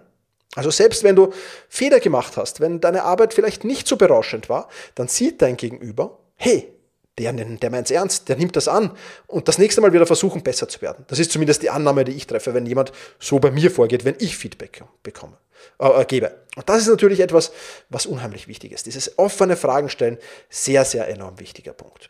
Also 0.56 0.70
selbst 0.70 1.04
wenn 1.04 1.16
du 1.16 1.34
Fehler 1.68 2.00
gemacht 2.00 2.38
hast, 2.38 2.60
wenn 2.60 2.80
deine 2.80 3.04
Arbeit 3.04 3.34
vielleicht 3.34 3.63
nicht 3.63 3.88
so 3.88 3.98
berauschend 3.98 4.50
war, 4.50 4.70
dann 4.96 5.08
sieht 5.08 5.42
dein 5.42 5.58
Gegenüber, 5.58 6.20
hey, 6.36 6.73
der, 7.17 7.32
der 7.34 7.70
meint 7.70 7.86
es 7.88 7.91
ernst, 7.91 8.29
der 8.29 8.38
nimmt 8.38 8.55
das 8.55 8.67
an 8.67 8.91
und 9.27 9.48
das 9.48 9.58
nächste 9.58 9.82
Mal 9.82 9.93
wieder 9.93 10.08
versuchen, 10.08 10.41
besser 10.41 10.67
zu 10.67 10.82
werden. 10.82 11.05
Das 11.08 11.20
ist 11.20 11.32
zumindest 11.32 11.62
die 11.62 11.70
Annahme, 11.70 12.05
die 12.05 12.13
ich 12.13 12.25
treffe, 12.25 12.53
wenn 12.53 12.65
jemand 12.65 12.91
so 13.20 13.39
bei 13.39 13.51
mir 13.51 13.70
vorgeht, 13.70 14.03
wenn 14.03 14.15
ich 14.20 14.36
Feedback 14.36 14.84
bekomme, 15.03 15.38
äh, 15.79 16.01
äh, 16.01 16.05
gebe. 16.05 16.36
Und 16.55 16.67
das 16.67 16.82
ist 16.82 16.88
natürlich 16.88 17.20
etwas, 17.20 17.51
was 17.89 18.05
unheimlich 18.05 18.48
wichtig 18.48 18.72
ist. 18.72 18.88
Dieses 18.88 19.20
offene 19.20 19.55
Fragen 19.55 19.89
stellen, 19.89 20.17
sehr, 20.50 20.86
sehr 20.86 21.08
enorm 21.08 21.39
wichtiger 21.39 21.74
Punkt. 21.74 22.10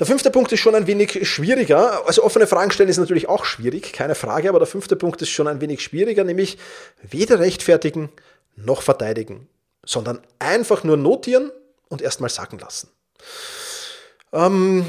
Der 0.00 0.06
fünfte 0.06 0.30
Punkt 0.30 0.52
ist 0.52 0.60
schon 0.60 0.74
ein 0.74 0.86
wenig 0.86 1.28
schwieriger. 1.28 2.06
Also 2.06 2.22
offene 2.22 2.46
Fragen 2.46 2.70
stellen 2.70 2.88
ist 2.88 2.98
natürlich 2.98 3.28
auch 3.28 3.44
schwierig, 3.44 3.92
keine 3.92 4.14
Frage, 4.14 4.48
aber 4.48 4.58
der 4.58 4.68
fünfte 4.68 4.96
Punkt 4.96 5.22
ist 5.22 5.30
schon 5.30 5.48
ein 5.48 5.60
wenig 5.60 5.82
schwieriger, 5.82 6.24
nämlich 6.24 6.58
weder 7.02 7.40
rechtfertigen 7.40 8.10
noch 8.56 8.82
verteidigen, 8.82 9.48
sondern 9.84 10.20
einfach 10.38 10.84
nur 10.84 10.96
notieren 10.96 11.50
und 11.88 12.02
erstmal 12.02 12.30
sacken 12.30 12.58
lassen. 12.58 12.90
Ähm, 14.32 14.84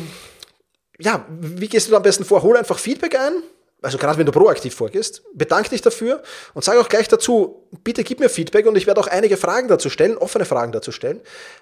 ja, 1.00 1.26
wie 1.30 1.68
gehst 1.68 1.88
du 1.88 1.92
da 1.92 1.98
am 1.98 2.04
besten 2.04 2.26
vor? 2.26 2.44
Hol 2.44 2.58
einfach 2.58 2.78
Feedback 2.78 3.18
ein, 3.18 3.44
also 3.82 3.98
gerade 3.98 4.18
wenn 4.18 4.26
du 4.26 4.34
proaktiv 4.34 4.76
vorgehst, 4.76 5.24
bedank 5.34 5.70
dich 5.70 5.82
dafür 5.82 6.22
und 6.54 6.66
sage 6.66 6.82
auch 6.82 6.90
gleich 6.90 7.08
dazu, 7.08 7.66
bitte 7.84 8.04
gib 8.04 8.20
mir 8.20 8.30
Feedback 8.30 8.66
und 8.66 8.76
ich 8.76 8.88
werde 8.88 9.00
auch 9.00 9.08
einige 9.08 9.38
Fragen 9.38 9.70
dazu 9.70 9.90
stellen, 9.90 10.18
offene 10.18 10.44
Fragen 10.44 10.74
dazu 10.74 10.92
stellen. 10.92 11.22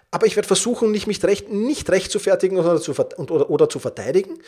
Aber 0.10 0.26
ich 0.26 0.36
werde 0.36 0.48
versuchen, 0.48 0.92
nicht 0.92 1.06
mich 1.06 1.24
recht, 1.24 1.52
nicht 1.52 1.90
recht 1.92 2.12
zu 2.12 2.18
fertigen 2.18 2.58
oder 2.58 2.82
zu, 2.82 2.94
oder, 2.94 3.50
oder 3.50 3.70
zu 3.70 3.78
verteidigen, 3.78 4.40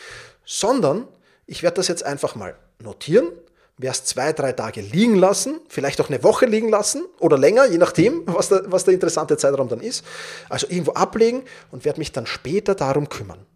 sondern 0.44 1.06
ich 1.46 1.62
werde 1.62 1.76
das 1.76 1.86
jetzt 1.86 2.02
einfach 2.02 2.34
mal 2.34 2.56
notieren, 2.82 3.28
es 3.88 4.04
zwei, 4.04 4.32
drei 4.32 4.52
Tage 4.52 4.80
liegen 4.80 5.16
lassen, 5.16 5.60
vielleicht 5.68 6.00
auch 6.00 6.08
eine 6.08 6.22
Woche 6.22 6.46
liegen 6.46 6.68
lassen 6.68 7.04
oder 7.18 7.38
länger, 7.38 7.66
je 7.66 7.78
nachdem, 7.78 8.22
was 8.26 8.48
der, 8.48 8.64
was 8.66 8.84
der 8.84 8.94
interessante 8.94 9.36
Zeitraum 9.36 9.68
dann 9.68 9.80
ist. 9.80 10.04
Also 10.48 10.66
irgendwo 10.68 10.92
ablegen 10.92 11.42
und 11.70 11.84
werde 11.84 11.98
mich 11.98 12.12
dann 12.12 12.26
später 12.26 12.74
darum 12.74 13.08
kümmern. 13.08 13.46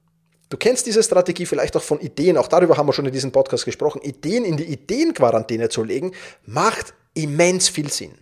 Du 0.48 0.56
kennst 0.56 0.86
diese 0.86 1.02
Strategie 1.02 1.46
vielleicht 1.46 1.76
auch 1.76 1.82
von 1.82 2.00
Ideen, 2.00 2.36
auch 2.36 2.48
darüber 2.48 2.76
haben 2.76 2.86
wir 2.86 2.92
schon 2.92 3.06
in 3.06 3.12
diesem 3.12 3.32
Podcast 3.32 3.64
gesprochen. 3.64 4.00
Ideen 4.02 4.44
in 4.44 4.56
die 4.56 4.64
Ideenquarantäne 4.64 5.68
zu 5.68 5.82
legen, 5.82 6.12
macht 6.44 6.94
immens 7.14 7.68
viel 7.68 7.90
Sinn. 7.90 8.14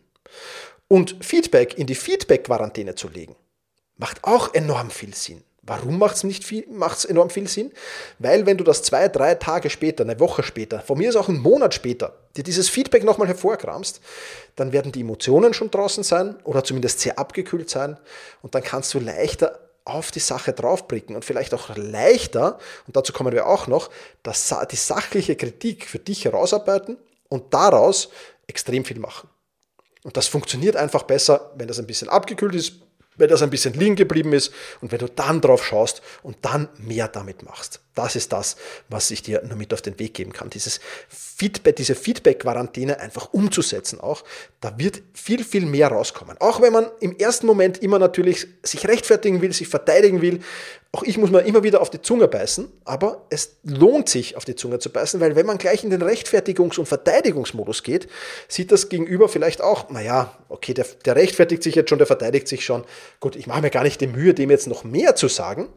Und 0.89 1.17
Feedback 1.25 1.79
in 1.79 1.87
die 1.87 1.95
Feedback-Quarantäne 1.95 2.95
zu 2.95 3.09
legen, 3.09 3.37
macht 3.97 4.25
auch 4.25 4.55
enorm 4.55 4.91
viel 4.91 5.15
Sinn. 5.15 5.43
Warum 5.65 5.99
macht 5.99 6.17
es 6.17 6.25
nicht 6.25 6.43
viel, 6.43 6.67
macht's 6.71 7.05
enorm 7.05 7.31
viel 7.31 7.47
Sinn? 7.47 7.71
Weil 8.19 8.47
wenn 8.47 8.57
du 8.57 8.65
das 8.65 8.83
zwei, 8.83 9.07
drei 9.07 9.37
Tage 9.37 9.71
später, 9.71 10.03
eine 10.03 10.19
Woche 10.19 10.43
später, 10.43 10.81
von 10.81 10.99
mir 10.99 11.09
ist 11.09 11.15
auch 11.15 11.29
ein 11.29 11.39
Monat 11.39 11.73
später, 11.73 12.19
dir 12.37 12.43
dieses 12.43 12.69
Feedback 12.69 13.05
nochmal 13.05 13.29
hervorkramst, 13.29 14.01
dann 14.57 14.73
werden 14.73 14.91
die 14.91 15.03
Emotionen 15.03 15.55
schon 15.55 15.71
draußen 15.71 16.03
sein 16.03 16.35
oder 16.43 16.65
zumindest 16.65 16.99
sehr 16.99 17.17
abgekühlt 17.17 17.71
sein 17.71 17.97
und 18.43 18.57
dann 18.57 18.65
kannst 18.65 18.93
du 18.95 18.99
leichter 18.99 19.61
auf 19.85 20.11
die 20.11 20.21
Sache 20.21 20.53
draufblicken 20.53 21.15
und 21.15 21.25
vielleicht 21.25 21.55
auch 21.55 21.75
leichter, 21.77 22.59
und 22.89 22.97
dazu 22.97 23.13
kommen 23.13 23.33
wir 23.33 23.47
auch 23.47 23.69
noch, 23.69 23.89
das, 24.25 24.53
die 24.71 24.77
sachliche 24.77 25.37
Kritik 25.37 25.87
für 25.87 25.99
dich 26.01 26.25
herausarbeiten 26.25 26.97
und 27.29 27.55
daraus 27.55 28.11
extrem 28.49 28.85
viel 28.85 28.99
machen. 28.99 29.29
Und 30.05 30.17
das 30.17 30.27
funktioniert 30.27 30.75
einfach 30.75 31.05
besser, 31.05 31.53
wenn 31.57 31.69
das 31.69 31.79
ein 31.79 31.87
bisschen 31.87 32.09
abgekühlt 32.09 32.55
ist, 32.55 32.75
wenn 33.17 33.29
das 33.29 33.43
ein 33.43 33.51
bisschen 33.51 33.75
liegen 33.75 33.97
geblieben 33.97 34.33
ist 34.33 34.53
und 34.81 34.93
wenn 34.93 34.99
du 34.99 35.09
dann 35.09 35.41
drauf 35.41 35.65
schaust 35.65 36.03
und 36.23 36.37
dann 36.43 36.69
mehr 36.79 37.09
damit 37.09 37.43
machst. 37.43 37.81
Das 37.95 38.17
ist 38.17 38.33
das, 38.33 38.57
was 38.89 39.11
ich 39.11 39.23
dir 39.23 39.43
nur 39.47 39.57
mit 39.57 39.75
auf 39.75 39.83
den 39.83 39.99
Weg 39.99 40.15
geben 40.15 40.33
kann. 40.33 40.49
Dieses 40.49 40.81
Feedback, 41.09 41.77
diese 41.77 41.95
Feedback-Quarantäne 41.95 43.01
einfach 43.01 43.33
umzusetzen 43.33 44.01
auch, 44.01 44.25
da 44.61 44.79
wird 44.79 45.03
viel, 45.13 45.45
viel 45.45 45.67
mehr 45.67 45.89
rauskommen. 45.89 46.37
Auch 46.41 46.63
wenn 46.63 46.73
man 46.73 46.87
im 47.01 47.19
ersten 47.19 47.47
Moment 47.47 47.83
immer 47.83 47.99
natürlich 47.99 48.47
sich 48.63 48.89
rechtfertigen 48.89 49.43
will, 49.43 49.53
sich 49.53 49.69
verteidigen 49.69 50.23
will. 50.23 50.41
Auch 50.93 51.03
ich 51.03 51.19
muss 51.19 51.31
mir 51.31 51.41
immer 51.43 51.63
wieder 51.63 51.81
auf 51.81 51.91
die 51.91 52.01
Zunge 52.01 52.29
beißen, 52.29 52.71
aber 52.85 53.27
es 53.29 53.57
lohnt 53.65 54.09
sich, 54.09 54.37
auf 54.37 54.45
die 54.45 54.55
Zunge 54.55 54.79
zu 54.79 54.91
beißen, 54.91 55.21
weil 55.21 55.37
wenn 55.37 55.47
man 55.47 55.59
gleich 55.59 55.85
in 55.85 55.91
den 55.91 56.03
Rechtfertigungs- 56.03 56.79
und 56.79 56.87
Verteidigungsmodus 56.87 57.83
geht, 57.83 58.09
sieht 58.49 58.73
das 58.73 58.89
Gegenüber 58.89 59.29
vielleicht 59.29 59.63
auch, 59.63 59.91
naja, 59.91 60.37
okay, 60.49 60.75
der, 60.75 60.87
der 61.05 61.17
rechtfertigt 61.17 61.63
sich 61.63 61.75
jetzt 61.75 61.89
schon, 61.89 61.99
der 61.99 62.07
verteidigt 62.07 62.47
sich 62.47 62.65
schon. 62.65 62.85
Gut, 63.21 63.37
ich 63.37 63.47
mache 63.47 63.63
mir 63.63 63.71
gar 63.71 63.85
nicht 63.85 64.01
die 64.01 64.07
Mühe, 64.07 64.35
dem 64.35 64.51
jetzt 64.51 64.67
noch 64.67 64.85
mehr 64.85 65.17
zu 65.17 65.29
sagen, 65.29 65.69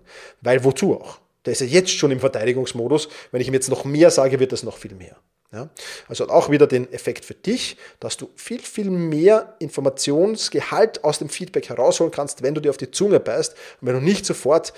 weil 0.42 0.64
wozu 0.64 0.96
auch? 0.96 1.20
Der 1.46 1.54
ist 1.54 1.62
ja 1.62 1.68
jetzt 1.68 1.92
schon 1.92 2.12
im 2.12 2.20
Verteidigungsmodus. 2.20 3.10
Wenn 3.32 3.42
ich 3.42 3.48
ihm 3.48 3.54
jetzt 3.54 3.70
noch 3.70 3.86
mehr 3.86 4.12
sage, 4.12 4.40
wird 4.40 4.52
das 4.52 4.64
noch 4.64 4.78
viel 4.78 4.96
mehr. 4.96 5.18
Ja? 5.52 5.70
Also 6.08 6.28
auch 6.28 6.50
wieder 6.50 6.68
den 6.68 6.92
Effekt 6.92 7.26
für 7.26 7.34
dich, 7.34 7.78
dass 8.00 8.18
du 8.18 8.30
viel, 8.36 8.60
viel 8.60 8.90
mehr 8.90 9.56
Informationsgehalt 9.60 11.04
aus 11.04 11.20
dem 11.20 11.30
Feedback 11.30 11.70
herausholen 11.70 12.12
kannst, 12.12 12.44
wenn 12.44 12.56
du 12.56 12.62
dir 12.62 12.70
auf 12.70 12.78
die 12.78 12.92
Zunge 12.92 13.20
beißt 13.20 13.54
und 13.82 13.88
wenn 13.88 13.96
du 13.96 14.02
nicht 14.02 14.26
sofort 14.26 14.74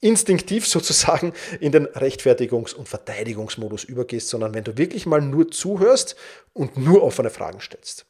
instinktiv 0.00 0.66
sozusagen 0.66 1.32
in 1.60 1.72
den 1.72 1.86
Rechtfertigungs- 1.86 2.74
und 2.74 2.88
Verteidigungsmodus 2.88 3.84
übergehst, 3.84 4.28
sondern 4.28 4.54
wenn 4.54 4.64
du 4.64 4.76
wirklich 4.76 5.06
mal 5.06 5.20
nur 5.20 5.50
zuhörst 5.50 6.16
und 6.52 6.76
nur 6.76 7.02
offene 7.02 7.30
Fragen 7.30 7.60
stellst. 7.60 8.06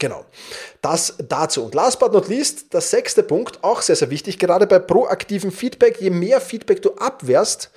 Genau. 0.00 0.24
Das 0.80 1.14
dazu. 1.28 1.64
Und 1.66 1.74
last 1.74 2.00
but 2.00 2.12
not 2.12 2.26
least, 2.26 2.72
der 2.72 2.80
sechste 2.80 3.22
Punkt, 3.22 3.62
auch 3.62 3.82
sehr, 3.82 3.94
sehr 3.94 4.10
wichtig, 4.10 4.38
gerade 4.38 4.66
bei 4.66 4.80
proaktivem 4.80 5.52
Feedback, 5.52 6.00
je 6.00 6.10
mehr 6.10 6.40
Feedback 6.40 6.82
du 6.82 6.94
abwehrst, 6.94 7.70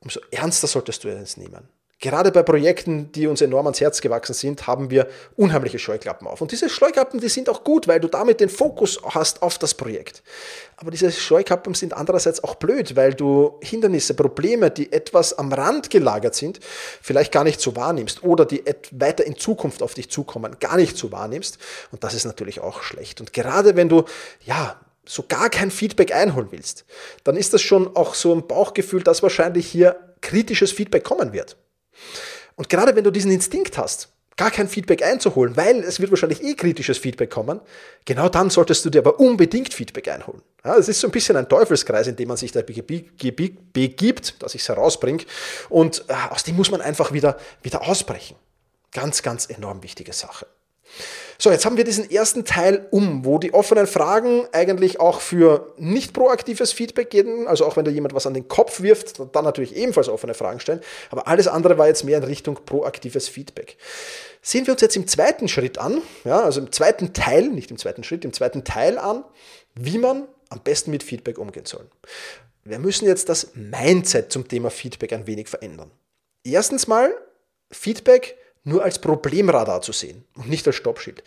umso 0.00 0.20
ernster 0.30 0.66
solltest 0.66 1.04
du 1.04 1.08
es 1.08 1.36
nehmen. 1.38 1.68
Gerade 2.00 2.32
bei 2.32 2.42
Projekten, 2.42 3.12
die 3.12 3.26
uns 3.26 3.40
enorm 3.40 3.66
ans 3.66 3.80
Herz 3.80 4.00
gewachsen 4.00 4.34
sind, 4.34 4.66
haben 4.66 4.90
wir 4.90 5.08
unheimliche 5.36 5.78
Scheuklappen 5.78 6.26
auf. 6.26 6.40
Und 6.40 6.50
diese 6.50 6.68
Scheuklappen, 6.68 7.20
die 7.20 7.28
sind 7.28 7.48
auch 7.48 7.64
gut, 7.64 7.88
weil 7.88 8.00
du 8.00 8.08
damit 8.08 8.40
den 8.40 8.48
Fokus 8.48 9.00
hast 9.02 9.42
auf 9.42 9.58
das 9.58 9.74
Projekt. 9.74 10.22
Aber 10.76 10.90
diese 10.90 11.10
Scheuklappen 11.12 11.72
sind 11.74 11.94
andererseits 11.94 12.42
auch 12.42 12.56
blöd, 12.56 12.96
weil 12.96 13.14
du 13.14 13.58
Hindernisse, 13.62 14.14
Probleme, 14.14 14.70
die 14.70 14.92
etwas 14.92 15.38
am 15.38 15.52
Rand 15.52 15.88
gelagert 15.88 16.34
sind, 16.34 16.60
vielleicht 17.00 17.32
gar 17.32 17.44
nicht 17.44 17.60
so 17.60 17.76
wahrnimmst 17.76 18.22
oder 18.24 18.44
die 18.44 18.62
weiter 18.90 19.24
in 19.24 19.36
Zukunft 19.36 19.82
auf 19.82 19.94
dich 19.94 20.10
zukommen, 20.10 20.56
gar 20.58 20.76
nicht 20.76 20.98
so 20.98 21.12
wahrnimmst. 21.12 21.58
Und 21.92 22.02
das 22.02 22.14
ist 22.14 22.24
natürlich 22.24 22.60
auch 22.60 22.82
schlecht. 22.82 23.20
Und 23.20 23.32
gerade 23.32 23.76
wenn 23.76 23.88
du, 23.88 24.04
ja, 24.44 24.78
so 25.06 25.24
gar 25.28 25.50
kein 25.50 25.70
Feedback 25.70 26.14
einholen 26.14 26.48
willst, 26.50 26.84
dann 27.24 27.36
ist 27.36 27.54
das 27.54 27.62
schon 27.62 27.94
auch 27.94 28.14
so 28.14 28.34
ein 28.34 28.46
Bauchgefühl, 28.46 29.02
dass 29.02 29.22
wahrscheinlich 29.22 29.66
hier 29.66 29.96
kritisches 30.20 30.72
Feedback 30.72 31.04
kommen 31.04 31.32
wird. 31.32 31.56
Und 32.56 32.68
gerade 32.68 32.94
wenn 32.94 33.04
du 33.04 33.10
diesen 33.10 33.30
Instinkt 33.30 33.78
hast, 33.78 34.08
gar 34.36 34.50
kein 34.50 34.68
Feedback 34.68 35.02
einzuholen, 35.02 35.56
weil 35.56 35.80
es 35.80 36.00
wird 36.00 36.10
wahrscheinlich 36.10 36.42
eh 36.42 36.54
kritisches 36.54 36.98
Feedback 36.98 37.30
kommen, 37.30 37.60
genau 38.04 38.28
dann 38.28 38.50
solltest 38.50 38.84
du 38.84 38.90
dir 38.90 38.98
aber 38.98 39.20
unbedingt 39.20 39.72
Feedback 39.72 40.08
einholen. 40.08 40.42
Ja, 40.64 40.76
es 40.76 40.88
ist 40.88 41.00
so 41.00 41.08
ein 41.08 41.12
bisschen 41.12 41.36
ein 41.36 41.48
Teufelskreis, 41.48 42.06
in 42.06 42.16
dem 42.16 42.28
man 42.28 42.36
sich 42.36 42.52
da 42.52 42.62
begibt, 42.62 44.42
dass 44.42 44.54
ich 44.54 44.62
es 44.62 44.68
herausbringe. 44.68 45.24
Und 45.68 46.04
äh, 46.08 46.14
aus 46.30 46.42
dem 46.42 46.56
muss 46.56 46.70
man 46.70 46.80
einfach 46.80 47.12
wieder, 47.12 47.38
wieder 47.62 47.82
ausbrechen. 47.82 48.36
Ganz, 48.92 49.22
ganz 49.22 49.46
enorm 49.46 49.82
wichtige 49.82 50.12
Sache. 50.12 50.46
So, 51.44 51.50
jetzt 51.50 51.66
haben 51.66 51.76
wir 51.76 51.84
diesen 51.84 52.10
ersten 52.10 52.46
Teil 52.46 52.86
um, 52.90 53.26
wo 53.26 53.38
die 53.38 53.52
offenen 53.52 53.86
Fragen 53.86 54.46
eigentlich 54.52 54.98
auch 54.98 55.20
für 55.20 55.74
nicht 55.76 56.14
proaktives 56.14 56.72
Feedback 56.72 57.10
gehen. 57.10 57.46
Also 57.46 57.66
auch 57.66 57.76
wenn 57.76 57.84
da 57.84 57.90
jemand 57.90 58.14
was 58.14 58.26
an 58.26 58.32
den 58.32 58.48
Kopf 58.48 58.80
wirft, 58.80 59.20
dann 59.34 59.44
natürlich 59.44 59.76
ebenfalls 59.76 60.08
offene 60.08 60.32
Fragen 60.32 60.58
stellen. 60.58 60.80
Aber 61.10 61.28
alles 61.28 61.46
andere 61.46 61.76
war 61.76 61.86
jetzt 61.86 62.02
mehr 62.02 62.16
in 62.16 62.24
Richtung 62.24 62.54
proaktives 62.64 63.28
Feedback. 63.28 63.76
Sehen 64.40 64.66
wir 64.66 64.72
uns 64.72 64.80
jetzt 64.80 64.96
im 64.96 65.06
zweiten 65.06 65.46
Schritt 65.48 65.76
an, 65.76 66.00
ja, 66.24 66.40
also 66.40 66.62
im 66.62 66.72
zweiten 66.72 67.12
Teil, 67.12 67.48
nicht 67.48 67.70
im 67.70 67.76
zweiten 67.76 68.04
Schritt, 68.04 68.24
im 68.24 68.32
zweiten 68.32 68.64
Teil 68.64 68.96
an, 68.96 69.22
wie 69.74 69.98
man 69.98 70.26
am 70.48 70.60
besten 70.60 70.92
mit 70.92 71.02
Feedback 71.02 71.36
umgehen 71.36 71.66
soll. 71.66 71.86
Wir 72.64 72.78
müssen 72.78 73.04
jetzt 73.04 73.28
das 73.28 73.50
Mindset 73.52 74.32
zum 74.32 74.48
Thema 74.48 74.70
Feedback 74.70 75.12
ein 75.12 75.26
wenig 75.26 75.48
verändern. 75.48 75.90
Erstens 76.42 76.86
mal, 76.86 77.12
Feedback 77.70 78.38
nur 78.64 78.82
als 78.82 78.98
Problemradar 78.98 79.82
zu 79.82 79.92
sehen 79.92 80.24
und 80.36 80.48
nicht 80.48 80.66
als 80.66 80.76
Stoppschild. 80.76 81.22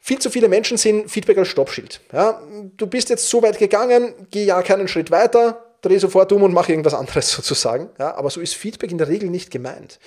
Viel 0.00 0.18
zu 0.18 0.30
viele 0.30 0.48
Menschen 0.48 0.76
sehen 0.76 1.08
Feedback 1.08 1.38
als 1.38 1.48
Stoppschild. 1.48 2.00
Ja, 2.12 2.40
du 2.76 2.86
bist 2.86 3.10
jetzt 3.10 3.28
so 3.28 3.42
weit 3.42 3.58
gegangen, 3.58 4.14
geh 4.30 4.44
ja 4.44 4.62
keinen 4.62 4.88
Schritt 4.88 5.10
weiter, 5.10 5.66
dreh 5.82 5.98
sofort 5.98 6.32
um 6.32 6.42
und 6.42 6.52
mach 6.52 6.68
irgendwas 6.68 6.94
anderes 6.94 7.30
sozusagen. 7.32 7.90
Ja, 7.98 8.14
aber 8.14 8.30
so 8.30 8.40
ist 8.40 8.54
Feedback 8.54 8.90
in 8.90 8.98
der 8.98 9.08
Regel 9.08 9.30
nicht 9.30 9.50
gemeint. 9.50 9.98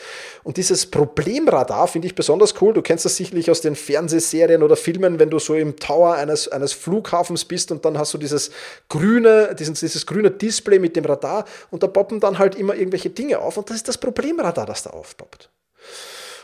Und 0.44 0.58
dieses 0.58 0.90
Problemradar 0.90 1.88
finde 1.88 2.08
ich 2.08 2.16
besonders 2.16 2.62
cool. 2.62 2.74
Du 2.74 2.82
kennst 2.82 3.06
das 3.06 3.16
sicherlich 3.18 3.52
aus 3.52 3.62
den 3.62 3.76
Fernsehserien 3.76 4.64
oder 4.64 4.76
Filmen, 4.76 5.20
wenn 5.20 5.30
du 5.30 5.40
so 5.40 5.54
im 5.56 5.76
Tower 5.76 6.16
eines, 6.16 6.48
eines 6.48 6.74
Flughafens 6.74 7.46
bist 7.46 7.72
und 7.72 7.84
dann 7.86 7.98
hast 7.98 8.14
du 8.14 8.18
dieses 8.18 8.52
grüne, 8.88 9.56
dieses, 9.58 9.80
dieses 9.80 10.06
grüne 10.06 10.32
Display 10.32 10.80
mit 10.80 10.96
dem 10.96 11.06
Radar 11.06 11.46
und 11.72 11.84
da 11.84 11.88
poppen 11.88 12.20
dann 12.20 12.40
halt 12.40 12.56
immer 12.56 12.76
irgendwelche 12.76 13.10
Dinge 13.10 13.40
auf 13.40 13.58
und 13.58 13.70
das 13.70 13.78
ist 13.78 13.88
das 13.88 13.98
Problemradar, 13.98 14.66
das 14.66 14.84
da 14.84 14.92
aufpoppt. 14.92 15.50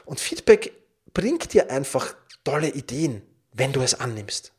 Und 0.05 0.19
Feedback 0.19 0.71
bringt 1.13 1.53
dir 1.53 1.71
einfach 1.71 2.15
tolle 2.43 2.69
Ideen, 2.69 3.23
wenn 3.53 3.73
du 3.73 3.81
es 3.81 3.99
annimmst. 3.99 4.51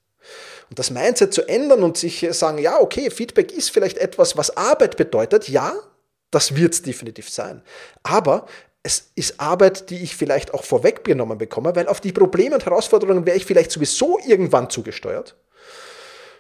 Und 0.69 0.79
das 0.79 0.91
Mindset 0.91 1.33
zu 1.33 1.49
ändern 1.49 1.85
und 1.85 1.97
sich 1.97 2.27
sagen, 2.33 2.59
ja, 2.59 2.81
okay, 2.81 3.11
Feedback 3.11 3.53
ist 3.53 3.71
vielleicht 3.71 3.99
etwas, 3.99 4.37
was 4.37 4.57
Arbeit 4.57 4.97
bedeutet, 4.97 5.49
ja, 5.49 5.75
das 6.33 6.57
wird 6.57 6.75
es 6.75 6.83
definitiv 6.83 7.31
sein. 7.31 7.63
Aber 8.03 8.47
es 8.83 9.11
ist 9.15 9.39
Arbeit, 9.41 9.91
die 9.91 10.03
ich 10.03 10.17
vielleicht 10.17 10.53
auch 10.53 10.65
vorweggenommen 10.65 11.39
bekomme, 11.39 11.75
weil 11.77 11.87
auf 11.87 12.01
die 12.01 12.13
Probleme 12.13 12.57
und 12.57 12.65
Herausforderungen 12.65 13.25
wäre 13.27 13.37
ich 13.37 13.45
vielleicht 13.45 13.71
sowieso 13.71 14.19
irgendwann 14.27 14.69
zugesteuert. 14.71 15.37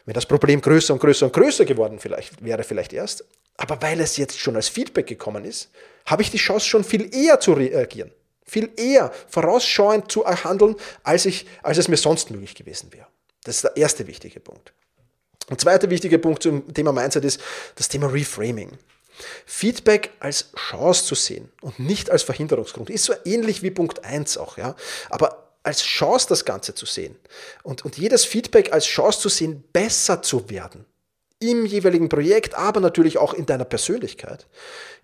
Wenn 0.04 0.14
das 0.14 0.26
Problem 0.26 0.60
größer 0.60 0.92
und 0.92 1.00
größer 1.00 1.26
und 1.26 1.32
größer 1.32 1.64
geworden 1.64 1.98
vielleicht, 1.98 2.44
wäre 2.44 2.62
vielleicht 2.64 2.92
erst. 2.92 3.24
Aber 3.56 3.80
weil 3.82 4.00
es 4.00 4.16
jetzt 4.16 4.38
schon 4.38 4.56
als 4.56 4.68
Feedback 4.68 5.06
gekommen 5.06 5.44
ist, 5.44 5.70
habe 6.04 6.22
ich 6.22 6.30
die 6.30 6.36
Chance 6.36 6.66
schon 6.66 6.84
viel 6.84 7.12
eher 7.14 7.40
zu 7.40 7.52
reagieren 7.52 8.12
viel 8.46 8.70
eher 8.76 9.12
vorausschauend 9.28 10.10
zu 10.10 10.24
handeln, 10.24 10.76
als, 11.02 11.26
ich, 11.26 11.46
als 11.62 11.78
es 11.78 11.88
mir 11.88 11.96
sonst 11.96 12.30
möglich 12.30 12.54
gewesen 12.54 12.92
wäre. 12.92 13.06
Das 13.44 13.56
ist 13.56 13.64
der 13.64 13.76
erste 13.76 14.06
wichtige 14.06 14.40
Punkt. 14.40 14.72
Ein 15.48 15.58
zweiter 15.58 15.90
wichtiger 15.90 16.18
Punkt 16.18 16.42
zum 16.42 16.72
Thema 16.72 16.92
Mindset 16.92 17.24
ist 17.24 17.40
das 17.76 17.88
Thema 17.88 18.08
Reframing. 18.08 18.78
Feedback 19.46 20.10
als 20.20 20.52
Chance 20.54 21.04
zu 21.04 21.14
sehen 21.14 21.50
und 21.60 21.78
nicht 21.78 22.10
als 22.10 22.22
Verhinderungsgrund 22.22 22.90
ist 22.90 23.04
so 23.04 23.14
ähnlich 23.24 23.62
wie 23.62 23.70
Punkt 23.70 24.04
1 24.04 24.36
auch, 24.36 24.58
ja. 24.58 24.76
Aber 25.08 25.52
als 25.62 25.82
Chance 25.82 26.26
das 26.28 26.44
Ganze 26.44 26.74
zu 26.74 26.86
sehen 26.86 27.16
und, 27.62 27.84
und 27.84 27.96
jedes 27.96 28.24
Feedback 28.24 28.72
als 28.72 28.86
Chance 28.86 29.20
zu 29.20 29.28
sehen, 29.28 29.64
besser 29.72 30.22
zu 30.22 30.50
werden 30.50 30.84
im 31.38 31.66
jeweiligen 31.66 32.08
Projekt, 32.08 32.54
aber 32.54 32.80
natürlich 32.80 33.18
auch 33.18 33.34
in 33.34 33.46
deiner 33.46 33.64
Persönlichkeit, 33.64 34.46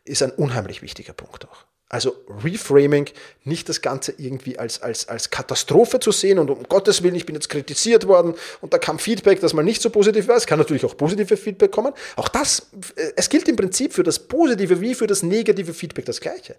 ist 0.05 0.23
ein 0.23 0.31
unheimlich 0.31 0.83
wichtiger 0.83 1.13
Punkt 1.13 1.49
auch. 1.49 1.65
Also 1.93 2.17
Reframing, 2.43 3.11
nicht 3.45 3.69
das 3.69 3.83
Ganze 3.83 4.15
irgendwie 4.17 4.59
als, 4.59 4.81
als, 4.81 5.09
als 5.09 5.29
Katastrophe 5.29 6.01
zu 6.01 6.11
sehen 6.11 6.39
und 6.39 6.49
um 6.49 6.63
Gottes 6.63 7.03
Willen, 7.03 7.15
ich 7.15 7.27
bin 7.27 7.35
jetzt 7.35 7.51
kritisiert 7.51 8.09
worden 8.09 8.35
und 8.63 8.73
da 8.73 8.79
kam 8.79 8.99
Feedback, 8.99 9.41
das 9.41 9.53
mal 9.53 9.63
nicht 9.63 9.83
so 9.83 9.91
positiv 9.91 10.27
war. 10.27 10.37
Es 10.37 10.47
kann 10.47 10.59
natürlich 10.59 10.87
auch 10.87 10.97
positive 10.97 11.37
Feedback 11.37 11.71
kommen. 11.71 11.93
Auch 12.17 12.29
das, 12.29 12.71
äh, 12.97 13.13
es 13.17 13.29
gilt 13.29 13.47
im 13.47 13.57
Prinzip 13.57 13.93
für 13.93 14.03
das 14.05 14.21
positive 14.21 14.81
wie 14.81 14.95
für 14.95 15.07
das 15.07 15.23
negative 15.23 15.75
Feedback 15.75 16.07
das 16.07 16.23
Gleiche. 16.23 16.57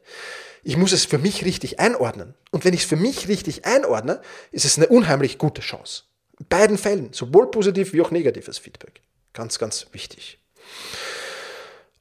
Ich 0.62 0.78
muss 0.78 0.92
es 0.92 1.06
für 1.06 1.18
mich 1.18 1.44
richtig 1.44 1.80
einordnen. 1.80 2.36
Und 2.52 2.64
wenn 2.64 2.76
ich 2.76 2.82
es 2.82 2.88
für 2.88 2.96
mich 2.96 3.28
richtig 3.28 3.66
einordne, 3.66 4.22
ist 4.52 4.66
es 4.66 4.78
eine 4.78 4.88
unheimlich 4.88 5.40
gute 5.40 5.62
Chance. 5.62 6.04
In 6.40 6.46
beiden 6.48 6.78
Fällen, 6.78 7.12
sowohl 7.12 7.50
positiv 7.50 7.92
wie 7.94 8.02
auch 8.02 8.12
negatives 8.12 8.60
Feedback. 8.60 9.02
Ganz, 9.34 9.58
ganz 9.58 9.88
wichtig. 9.94 10.38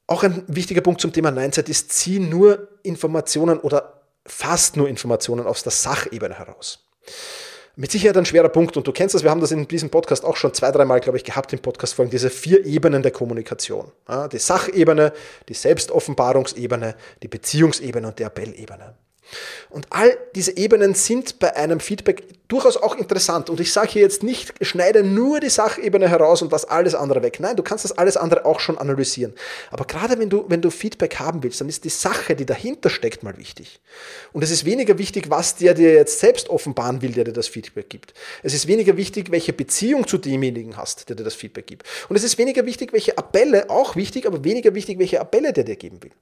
Auch 0.07 0.23
ein 0.23 0.45
wichtiger 0.47 0.81
Punkt 0.81 1.01
zum 1.01 1.13
Thema 1.13 1.31
Mindset 1.31 1.69
ist, 1.69 1.93
zieh 1.93 2.19
nur 2.19 2.69
Informationen 2.83 3.59
oder 3.59 4.03
fast 4.27 4.77
nur 4.77 4.89
Informationen 4.89 5.47
aus 5.47 5.63
der 5.63 5.73
Sachebene 5.73 6.39
heraus. 6.39 6.85
Mit 7.75 7.91
Sicherheit 7.91 8.19
ein 8.19 8.27
schwerer 8.27 8.51
Punkt 8.51 8.77
und 8.77 8.87
du 8.87 8.93
kennst 8.93 9.15
das, 9.15 9.23
wir 9.23 9.31
haben 9.31 9.41
das 9.41 9.51
in 9.51 9.67
diesem 9.67 9.89
Podcast 9.89 10.25
auch 10.25 10.37
schon 10.37 10.53
zwei, 10.53 10.71
dreimal, 10.71 11.01
glaube 11.01 11.17
ich, 11.17 11.25
gehabt 11.25 11.55
im 11.55 11.59
Podcast-Folgen, 11.59 12.11
diese 12.11 12.29
vier 12.29 12.67
Ebenen 12.67 13.03
der 13.03 13.13
Kommunikation. 13.13 13.91
die 14.31 14.39
Sachebene, 14.39 15.13
die 15.49 15.55
Selbstoffenbarungsebene, 15.55 16.95
die 17.23 17.29
Beziehungsebene 17.29 18.09
und 18.09 18.19
die 18.19 18.25
Appellebene. 18.25 18.95
Und 19.71 19.87
all 19.91 20.17
diese 20.35 20.57
Ebenen 20.57 20.95
sind 20.95 21.39
bei 21.39 21.57
einem 21.57 21.81
Feedback 21.81 22.25
durchaus 22.53 22.77
auch 22.77 22.97
interessant. 22.97 23.49
Und 23.49 23.61
ich 23.61 23.73
sage 23.73 23.93
hier 23.93 24.03
jetzt 24.03 24.23
nicht, 24.23 24.53
schneide 24.61 25.03
nur 25.03 25.41
die 25.41 25.49
Sachebene 25.49 26.09
heraus 26.09 26.43
und 26.43 26.53
lass 26.53 26.67
alles 26.67 26.95
andere 26.95 27.23
weg. 27.23 27.41
Nein, 27.41 27.57
du 27.57 27.63
kannst 27.63 27.85
das 27.85 27.97
alles 27.97 28.19
andere 28.19 28.45
auch 28.45 28.61
schon 28.61 28.77
analysieren. 28.77 29.33
Aber 29.71 29.87
gerade 29.87 30.19
wenn 30.19 30.29
du, 30.29 30.45
wenn 30.49 30.61
du 30.61 30.71
Feedback 30.71 31.19
haben 31.19 31.43
willst, 31.43 31.63
dann 31.63 31.69
ist 31.71 31.85
die 31.85 31.89
Sache, 31.89 32.37
die 32.37 32.45
dahinter 32.45 32.91
steckt, 32.91 33.23
mal 33.23 33.39
wichtig. 33.39 33.81
Und 34.35 34.43
es 34.43 34.51
ist 34.51 34.67
weniger 34.67 34.99
wichtig, 34.99 35.31
was 35.31 35.57
der 35.57 35.73
dir 35.73 35.95
jetzt 35.95 36.19
selbst 36.19 36.51
offenbaren 36.51 37.01
will, 37.01 37.13
der 37.13 37.25
dir 37.25 37.33
das 37.33 37.49
Feedback 37.49 37.89
gibt. 37.89 38.13
Es 38.43 38.53
ist 38.53 38.67
weniger 38.67 38.99
wichtig, 38.99 39.31
welche 39.31 39.55
Beziehung 39.55 40.07
zu 40.07 40.19
demjenigen 40.19 40.77
hast, 40.77 41.09
der 41.09 41.17
dir 41.17 41.25
das 41.25 41.35
Feedback 41.35 41.67
gibt. 41.67 41.87
Und 42.11 42.17
es 42.17 42.23
ist 42.23 42.37
weniger 42.37 42.67
wichtig, 42.67 42.93
welche 42.93 43.17
Appelle, 43.17 43.71
auch 43.71 43.97
wichtig, 43.97 44.27
aber 44.27 44.45
weniger 44.45 44.75
wichtig, 44.75 44.99
welche 44.99 45.21
Appelle 45.21 45.55
der 45.55 45.65
dir 45.65 45.77
geben 45.77 46.03
will. 46.03 46.13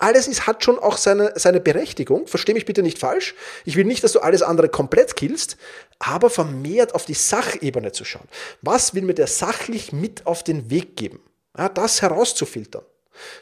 Alles 0.00 0.28
ist, 0.28 0.46
hat 0.46 0.64
schon 0.64 0.78
auch 0.78 0.96
seine, 0.96 1.34
seine 1.36 1.60
Berechtigung. 1.60 2.26
Versteh 2.26 2.54
mich 2.54 2.64
bitte 2.64 2.82
nicht 2.82 2.98
falsch. 2.98 3.34
Ich 3.66 3.76
will 3.76 3.84
nicht, 3.84 4.02
dass 4.02 4.12
du 4.12 4.20
alles 4.20 4.40
andere 4.40 4.70
komplett 4.70 5.14
killst, 5.14 5.58
aber 5.98 6.30
vermehrt 6.30 6.94
auf 6.94 7.04
die 7.04 7.14
Sachebene 7.14 7.92
zu 7.92 8.04
schauen. 8.04 8.26
Was 8.62 8.94
will 8.94 9.02
mir 9.02 9.14
der 9.14 9.26
sachlich 9.26 9.92
mit 9.92 10.26
auf 10.26 10.42
den 10.42 10.70
Weg 10.70 10.96
geben? 10.96 11.20
Ja, 11.56 11.68
das 11.68 12.00
herauszufiltern. 12.00 12.82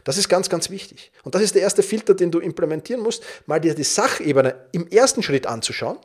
Das 0.03 0.17
ist 0.19 0.29
ganz, 0.29 0.49
ganz 0.49 0.69
wichtig. 0.71 1.13
Und 1.23 1.37
das 1.37 1.43
ist 1.43 1.55
der 1.55 1.63
erste 1.63 1.85
Filter, 1.85 2.15
den 2.15 2.33
du 2.33 2.41
implementieren 2.41 3.03
musst, 3.03 3.23
mal 3.47 3.61
dir 3.61 3.77
die 3.77 3.85
Sachebene 3.85 4.57
im 4.73 4.89
ersten 4.89 5.23
Schritt 5.23 5.47
anzuschauen 5.47 5.99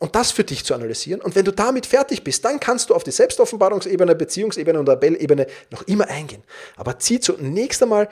und 0.00 0.14
das 0.16 0.32
für 0.32 0.42
dich 0.42 0.64
zu 0.64 0.74
analysieren. 0.74 1.20
Und 1.20 1.36
wenn 1.36 1.44
du 1.44 1.52
damit 1.52 1.86
fertig 1.86 2.24
bist, 2.24 2.44
dann 2.44 2.58
kannst 2.58 2.90
du 2.90 2.94
auf 2.94 3.04
die 3.04 3.12
Selbstoffenbarungsebene, 3.12 4.14
Beziehungsebene 4.16 4.80
und 4.80 4.88
Appellebene 4.88 5.46
noch 5.70 5.82
immer 5.82 6.08
eingehen. 6.08 6.42
Aber 6.76 6.98
zieh 6.98 7.20
zunächst 7.20 7.82
einmal 7.82 8.08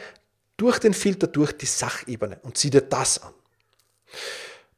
durch 0.57 0.79
den 0.79 0.95
Filter, 0.95 1.27
durch 1.27 1.53
die 1.53 1.67
Sachebene 1.67 2.39
und 2.43 2.57
zieh 2.57 2.71
dir 2.71 2.81
das 2.81 3.23
an. 3.23 3.35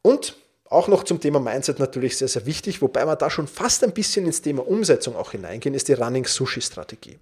Und 0.02 0.36
auch 0.68 0.88
noch 0.88 1.04
zum 1.04 1.20
Thema 1.20 1.38
Mindset 1.38 1.78
natürlich 1.78 2.16
sehr, 2.16 2.28
sehr 2.28 2.46
wichtig, 2.46 2.82
wobei 2.82 3.04
wir 3.06 3.16
da 3.16 3.30
schon 3.30 3.46
fast 3.46 3.84
ein 3.84 3.92
bisschen 3.92 4.26
ins 4.26 4.42
Thema 4.42 4.66
Umsetzung 4.66 5.16
auch 5.16 5.32
hineingehen, 5.32 5.74
ist 5.74 5.88
die 5.88 5.92
Running 5.92 6.26
Sushi 6.26 6.60
Strategie. 6.60 7.18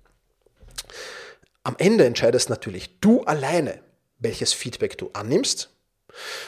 Am 1.62 1.74
Ende 1.78 2.04
entscheidest 2.04 2.50
natürlich 2.50 3.00
du 3.00 3.22
alleine, 3.24 3.80
welches 4.18 4.52
Feedback 4.52 4.96
du 4.98 5.10
annimmst 5.12 5.70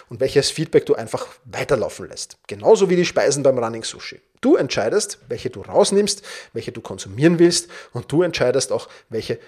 und 0.09 0.21
welches 0.21 0.51
Feedback 0.51 0.87
du 0.87 0.95
einfach 0.95 1.27
weiterlaufen 1.45 2.09
lässt. 2.09 2.39
Genauso 2.47 2.89
wie 2.89 2.97
die 2.97 3.05
Speisen 3.05 3.43
beim 3.43 3.59
Running 3.59 3.83
Sushi. 3.83 4.21
Du 4.41 4.57
entscheidest, 4.57 5.19
welche 5.29 5.51
du 5.51 5.63
rausnimmst, 5.63 6.23
welche 6.53 6.73
du 6.73 6.81
konsumieren 6.81 7.39
willst 7.39 7.69
und 7.93 8.11
du 8.13 8.23
entscheidest 8.23 8.73
auch, 8.73 8.89
welche 9.09 9.39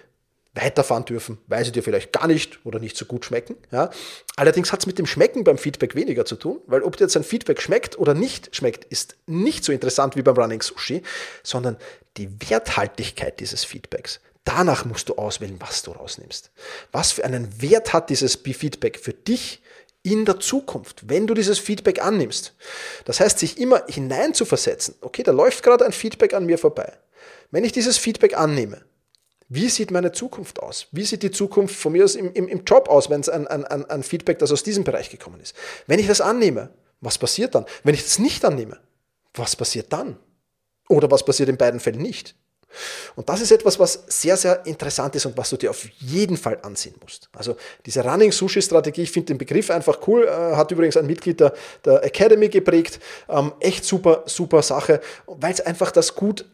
weiterfahren 0.61 1.05
dürfen, 1.05 1.39
weil 1.47 1.65
sie 1.65 1.73
dir 1.73 1.83
vielleicht 1.83 2.13
gar 2.13 2.27
nicht 2.27 2.65
oder 2.65 2.79
nicht 2.79 2.97
so 2.97 3.05
gut 3.05 3.25
schmecken. 3.25 3.57
Ja. 3.71 3.91
Allerdings 4.37 4.73
hat 4.73 4.81
es 4.81 4.87
mit 4.87 4.99
dem 4.99 5.07
Schmecken 5.07 5.45
beim 5.45 5.59
Feedback 5.59 5.95
weniger 5.95 6.25
zu 6.25 6.37
tun, 6.37 6.61
weil 6.67 6.83
ob 6.83 6.97
dir 6.97 7.05
jetzt 7.05 7.17
ein 7.17 7.25
Feedback 7.25 7.63
schmeckt 7.63 7.99
oder 7.99 8.15
nicht 8.15 8.55
schmeckt, 8.55 8.85
ist 8.85 9.17
nicht 9.27 9.65
so 9.65 9.73
interessant 9.73 10.17
wie 10.17 10.23
beim 10.23 10.37
Running 10.37 10.63
Sushi, 10.63 11.03
sondern 11.43 11.77
die 12.17 12.29
Werthaltigkeit 12.49 13.41
dieses 13.41 13.65
Feedbacks. 13.65 14.21
Danach 14.45 14.85
musst 14.85 15.09
du 15.09 15.17
auswählen, 15.17 15.57
was 15.61 15.83
du 15.83 15.93
rausnimmst. 15.93 16.51
Was 16.91 17.13
für 17.13 17.25
einen 17.25 17.61
Wert 17.61 17.93
hat 17.93 18.11
dieses 18.11 18.37
Feedback 18.37 18.99
für 18.99 19.13
dich 19.13 19.63
in 20.03 20.25
der 20.25 20.41
Zukunft, 20.41 21.09
wenn 21.09 21.27
du 21.27 21.35
dieses 21.35 21.59
Feedback 21.59 22.03
annimmst? 22.03 22.55
Das 23.05 23.21
heißt, 23.21 23.39
sich 23.39 23.59
immer 23.59 23.85
hineinzuversetzen. 23.89 24.95
Okay, 25.03 25.23
da 25.23 25.33
läuft 25.33 25.63
gerade 25.63 25.85
ein 25.85 25.93
Feedback 25.93 26.33
an 26.35 26.47
mir 26.47 26.57
vorbei. 26.57 26.97
Wenn 27.51 27.65
ich 27.65 27.73
dieses 27.73 27.99
Feedback 27.99 28.37
annehme, 28.37 28.83
wie 29.49 29.69
sieht 29.69 29.91
meine 29.91 30.13
Zukunft 30.13 30.61
aus? 30.61 30.89
Wie 30.93 31.05
sieht 31.05 31.23
die 31.23 31.31
Zukunft 31.31 31.75
von 31.75 31.93
mir 31.93 32.05
aus 32.05 32.15
im, 32.15 32.33
im, 32.33 32.49
im 32.49 32.65
Job 32.65 32.89
aus, 32.89 33.09
wenn 33.09 33.21
es 33.21 33.29
ein, 33.29 33.47
ein, 33.47 33.65
ein 33.65 34.03
Feedback, 34.03 34.39
das 34.39 34.53
aus 34.53 34.63
diesem 34.63 34.85
Bereich 34.85 35.09
gekommen 35.09 35.41
ist? 35.41 35.57
Wenn 35.87 35.99
ich 35.99 36.07
das 36.07 36.21
annehme, 36.21 36.71
was 37.01 37.17
passiert 37.17 37.55
dann? 37.55 37.65
Wenn 37.83 37.95
ich 37.95 38.03
das 38.03 38.19
nicht 38.19 38.45
annehme, 38.45 38.79
was 39.35 39.57
passiert 39.57 39.93
dann? 39.93 40.19
Oder 40.89 41.11
was 41.11 41.25
passiert 41.25 41.49
in 41.49 41.57
beiden 41.57 41.81
Fällen 41.81 42.03
nicht? 42.03 42.35
Und 43.17 43.29
das 43.29 43.41
ist 43.41 43.51
etwas, 43.51 43.79
was 43.79 44.05
sehr, 44.09 44.37
sehr 44.37 44.67
interessant 44.67 45.15
ist 45.15 45.25
und 45.25 45.37
was 45.37 45.49
du 45.49 45.57
dir 45.57 45.71
auf 45.71 45.87
jeden 45.99 46.37
Fall 46.37 46.59
ansehen 46.63 46.95
musst. 47.01 47.31
Also 47.33 47.57
diese 47.87 48.05
Running 48.05 48.31
Sushi 48.31 48.61
Strategie, 48.61 49.03
ich 49.03 49.11
finde 49.11 49.29
den 49.29 49.39
Begriff 49.39 49.71
einfach 49.71 50.07
cool, 50.07 50.25
äh, 50.25 50.57
hat 50.57 50.71
übrigens 50.71 50.97
ein 50.97 51.07
Mitglied 51.07 51.41
der, 51.41 51.55
der 51.85 52.05
Academy 52.05 52.49
geprägt. 52.49 53.01
Ähm, 53.29 53.53
echt 53.61 53.85
super, 53.85 54.25
super 54.27 54.63
Sache, 54.63 55.01
weil 55.27 55.53
es 55.53 55.63
einfach 55.63 55.91
das 55.91 56.15
gut 56.15 56.45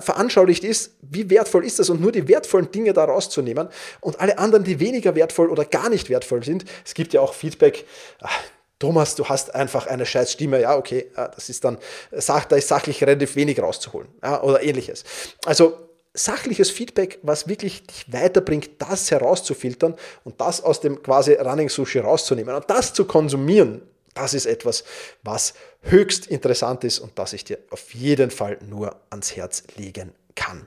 veranschaulicht 0.00 0.64
ist, 0.64 0.96
wie 1.02 1.28
wertvoll 1.30 1.64
ist 1.64 1.78
das 1.78 1.90
und 1.90 2.00
nur 2.00 2.12
die 2.12 2.28
wertvollen 2.28 2.70
Dinge 2.70 2.92
da 2.92 3.04
rauszunehmen 3.04 3.68
und 4.00 4.20
alle 4.20 4.38
anderen, 4.38 4.64
die 4.64 4.80
weniger 4.80 5.14
wertvoll 5.14 5.48
oder 5.50 5.64
gar 5.64 5.88
nicht 5.88 6.08
wertvoll 6.10 6.42
sind. 6.44 6.64
Es 6.84 6.94
gibt 6.94 7.12
ja 7.12 7.20
auch 7.20 7.34
Feedback. 7.34 7.84
Ach, 8.20 8.40
Thomas, 8.78 9.14
du 9.14 9.28
hast 9.28 9.54
einfach 9.54 9.86
eine 9.86 10.06
scheiß 10.06 10.32
Stimme. 10.32 10.60
Ja, 10.60 10.76
okay, 10.76 11.10
das 11.14 11.48
ist 11.48 11.64
dann, 11.64 11.78
da 12.10 12.56
ist 12.56 12.68
sachlich 12.68 13.02
relativ 13.02 13.36
wenig 13.36 13.60
rauszuholen 13.60 14.08
ja, 14.22 14.42
oder 14.42 14.62
ähnliches. 14.62 15.04
Also 15.44 15.76
sachliches 16.14 16.70
Feedback, 16.70 17.18
was 17.22 17.48
wirklich 17.48 17.86
dich 17.86 18.12
weiterbringt, 18.12 18.70
das 18.78 19.10
herauszufiltern 19.10 19.94
und 20.24 20.40
das 20.40 20.62
aus 20.62 20.80
dem 20.80 21.02
quasi 21.02 21.34
Running 21.34 21.68
Sushi 21.68 22.00
rauszunehmen 22.00 22.54
und 22.54 22.68
das 22.68 22.92
zu 22.92 23.04
konsumieren, 23.04 23.82
das 24.14 24.34
ist 24.34 24.46
etwas, 24.46 24.84
was 25.22 25.54
höchst 25.80 26.26
interessant 26.26 26.84
ist 26.84 26.98
und 26.98 27.18
das 27.18 27.32
ich 27.32 27.44
dir 27.44 27.58
auf 27.70 27.94
jeden 27.94 28.30
Fall 28.30 28.58
nur 28.68 29.00
ans 29.10 29.36
Herz 29.36 29.64
legen 29.76 30.12
kann. 30.34 30.66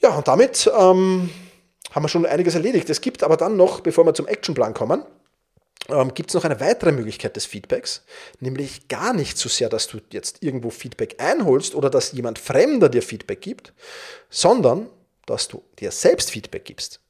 Ja, 0.00 0.16
und 0.16 0.28
damit 0.28 0.70
ähm, 0.78 1.30
haben 1.90 2.04
wir 2.04 2.08
schon 2.08 2.26
einiges 2.26 2.54
erledigt. 2.54 2.88
Es 2.90 3.00
gibt 3.00 3.22
aber 3.22 3.36
dann 3.36 3.56
noch, 3.56 3.80
bevor 3.80 4.04
wir 4.06 4.14
zum 4.14 4.28
Actionplan 4.28 4.74
kommen, 4.74 5.04
ähm, 5.88 6.12
gibt 6.14 6.30
es 6.30 6.34
noch 6.34 6.44
eine 6.44 6.60
weitere 6.60 6.92
Möglichkeit 6.92 7.36
des 7.36 7.46
Feedbacks, 7.46 8.04
nämlich 8.40 8.88
gar 8.88 9.12
nicht 9.12 9.38
so 9.38 9.48
sehr, 9.48 9.68
dass 9.68 9.86
du 9.86 9.98
jetzt 10.12 10.42
irgendwo 10.42 10.70
Feedback 10.70 11.16
einholst 11.18 11.74
oder 11.74 11.90
dass 11.90 12.12
jemand 12.12 12.38
Fremder 12.38 12.88
dir 12.88 13.02
Feedback 13.02 13.40
gibt, 13.40 13.72
sondern 14.28 14.88
dass 15.26 15.48
du 15.48 15.62
dir 15.78 15.90
selbst 15.90 16.30
Feedback 16.30 16.64
gibst. 16.64 17.00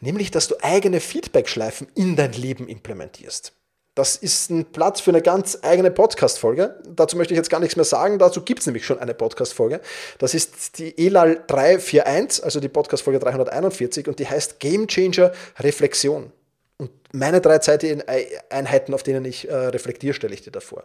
Nämlich, 0.00 0.30
dass 0.30 0.48
du 0.48 0.56
eigene 0.62 1.00
Feedback-Schleifen 1.00 1.88
in 1.94 2.16
dein 2.16 2.32
Leben 2.32 2.68
implementierst. 2.68 3.52
Das 3.94 4.16
ist 4.16 4.50
ein 4.50 4.72
Platz 4.72 5.02
für 5.02 5.10
eine 5.10 5.20
ganz 5.20 5.58
eigene 5.60 5.90
Podcast-Folge. 5.90 6.80
Dazu 6.88 7.18
möchte 7.18 7.34
ich 7.34 7.38
jetzt 7.38 7.50
gar 7.50 7.60
nichts 7.60 7.76
mehr 7.76 7.84
sagen. 7.84 8.18
Dazu 8.18 8.42
gibt 8.42 8.60
es 8.60 8.66
nämlich 8.66 8.86
schon 8.86 8.98
eine 8.98 9.12
Podcast-Folge. 9.12 9.82
Das 10.18 10.32
ist 10.32 10.78
die 10.78 10.96
ELAL 11.06 11.44
341, 11.46 12.42
also 12.42 12.58
die 12.58 12.70
Podcast-Folge 12.70 13.18
341, 13.18 14.08
und 14.08 14.18
die 14.18 14.26
heißt 14.26 14.60
Game 14.60 14.86
Changer 14.88 15.32
Reflexion. 15.58 16.32
Und 16.78 16.90
meine 17.12 17.42
drei 17.42 17.58
Zeiteinheiten, 17.58 18.94
auf 18.94 19.02
denen 19.02 19.26
ich 19.26 19.48
äh, 19.48 19.54
reflektiere, 19.54 20.14
stelle 20.14 20.32
ich 20.32 20.40
dir 20.40 20.52
davor. 20.52 20.84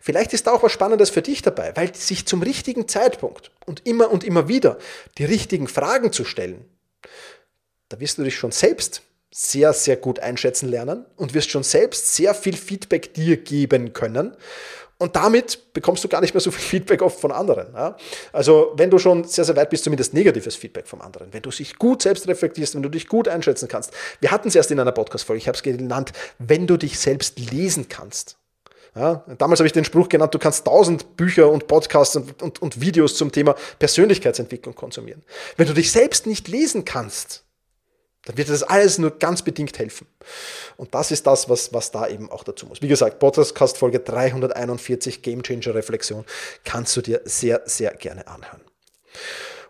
Vielleicht 0.00 0.32
ist 0.32 0.46
da 0.46 0.52
auch 0.52 0.62
was 0.62 0.72
Spannendes 0.72 1.10
für 1.10 1.20
dich 1.20 1.42
dabei, 1.42 1.76
weil 1.76 1.94
sich 1.94 2.26
zum 2.26 2.42
richtigen 2.42 2.88
Zeitpunkt 2.88 3.50
und 3.66 3.86
immer 3.86 4.10
und 4.10 4.24
immer 4.24 4.48
wieder 4.48 4.78
die 5.18 5.26
richtigen 5.26 5.68
Fragen 5.68 6.12
zu 6.12 6.24
stellen, 6.24 6.64
da 7.90 8.00
wirst 8.00 8.16
du 8.16 8.24
dich 8.24 8.36
schon 8.36 8.52
selbst 8.52 9.02
sehr, 9.30 9.72
sehr 9.72 9.96
gut 9.96 10.20
einschätzen 10.20 10.68
lernen 10.68 11.04
und 11.16 11.34
wirst 11.34 11.50
schon 11.50 11.62
selbst 11.62 12.14
sehr 12.14 12.34
viel 12.34 12.56
Feedback 12.56 13.14
dir 13.14 13.36
geben 13.36 13.92
können. 13.92 14.36
Und 15.00 15.14
damit 15.14 15.72
bekommst 15.74 16.02
du 16.02 16.08
gar 16.08 16.20
nicht 16.20 16.34
mehr 16.34 16.40
so 16.40 16.50
viel 16.50 16.80
Feedback 16.80 17.02
oft 17.02 17.20
von 17.20 17.30
anderen. 17.30 17.72
Ja? 17.72 17.96
Also 18.32 18.72
wenn 18.74 18.90
du 18.90 18.98
schon 18.98 19.24
sehr, 19.24 19.44
sehr 19.44 19.54
weit 19.54 19.70
bist, 19.70 19.84
zumindest 19.84 20.12
negatives 20.12 20.56
Feedback 20.56 20.88
vom 20.88 21.00
anderen, 21.00 21.32
wenn 21.32 21.42
du 21.42 21.50
dich 21.50 21.76
gut 21.76 22.02
selbst 22.02 22.26
reflektierst, 22.26 22.74
wenn 22.74 22.82
du 22.82 22.88
dich 22.88 23.06
gut 23.06 23.28
einschätzen 23.28 23.68
kannst. 23.68 23.92
Wir 24.20 24.32
hatten 24.32 24.48
es 24.48 24.56
erst 24.56 24.72
in 24.72 24.80
einer 24.80 24.90
Podcast-Folge, 24.90 25.38
ich 25.38 25.46
habe 25.46 25.56
es 25.56 25.62
genannt, 25.62 26.12
wenn 26.38 26.66
du 26.66 26.76
dich 26.76 26.98
selbst 26.98 27.38
lesen 27.38 27.88
kannst. 27.88 28.38
Ja, 28.96 29.24
damals 29.38 29.60
habe 29.60 29.66
ich 29.68 29.72
den 29.72 29.84
Spruch 29.84 30.08
genannt, 30.08 30.34
du 30.34 30.40
kannst 30.40 30.64
tausend 30.64 31.16
Bücher 31.16 31.48
und 31.48 31.68
Podcasts 31.68 32.16
und, 32.16 32.42
und, 32.42 32.60
und 32.60 32.80
Videos 32.80 33.16
zum 33.16 33.30
Thema 33.30 33.54
Persönlichkeitsentwicklung 33.78 34.74
konsumieren. 34.74 35.22
Wenn 35.56 35.68
du 35.68 35.74
dich 35.74 35.92
selbst 35.92 36.26
nicht 36.26 36.48
lesen 36.48 36.84
kannst, 36.84 37.44
dann 38.24 38.36
wird 38.36 38.48
das 38.48 38.62
alles 38.62 38.98
nur 38.98 39.18
ganz 39.18 39.42
bedingt 39.42 39.78
helfen. 39.78 40.06
Und 40.76 40.94
das 40.94 41.10
ist 41.10 41.26
das, 41.26 41.48
was, 41.48 41.72
was 41.72 41.90
da 41.90 42.08
eben 42.08 42.30
auch 42.30 42.44
dazu 42.44 42.66
muss. 42.66 42.82
Wie 42.82 42.88
gesagt, 42.88 43.18
Podcast 43.18 43.78
Folge 43.78 44.00
341 44.00 45.22
Game 45.22 45.42
Changer 45.42 45.74
Reflexion 45.74 46.24
kannst 46.64 46.96
du 46.96 47.00
dir 47.00 47.22
sehr, 47.24 47.62
sehr 47.64 47.94
gerne 47.94 48.26
anhören. 48.26 48.60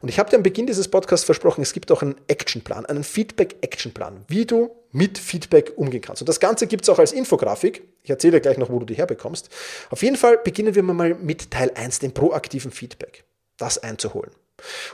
Und 0.00 0.08
ich 0.08 0.18
habe 0.18 0.30
dir 0.30 0.37
am 0.37 0.42
Beginn 0.42 0.66
dieses 0.66 0.88
Podcasts 0.88 1.24
versprochen, 1.24 1.62
es 1.62 1.72
gibt 1.72 1.90
auch 1.90 2.02
einen 2.02 2.14
Actionplan, 2.28 2.87
einen 2.87 3.02
Feedback-Actionplan, 3.02 4.24
wie 4.28 4.46
du 4.46 4.70
mit 4.92 5.18
Feedback 5.18 5.72
umgehen 5.76 6.00
kannst. 6.00 6.22
Und 6.22 6.28
das 6.28 6.40
Ganze 6.40 6.66
gibt 6.66 6.84
es 6.84 6.88
auch 6.88 6.98
als 6.98 7.12
Infografik. 7.12 7.82
Ich 8.04 8.11
erzähle 8.11 8.34
dir 8.34 8.40
gleich 8.40 8.58
noch, 8.58 8.70
wo 8.70 8.78
du 8.78 8.87
die 8.87 8.94
herbekommst. 8.94 9.48
Auf 9.90 10.02
jeden 10.02 10.16
Fall 10.16 10.38
beginnen 10.38 10.74
wir 10.74 10.82
mal 10.82 11.14
mit 11.14 11.50
Teil 11.50 11.72
1, 11.74 11.98
dem 11.98 12.12
proaktiven 12.12 12.70
Feedback, 12.70 13.24
das 13.56 13.78
einzuholen. 13.78 14.30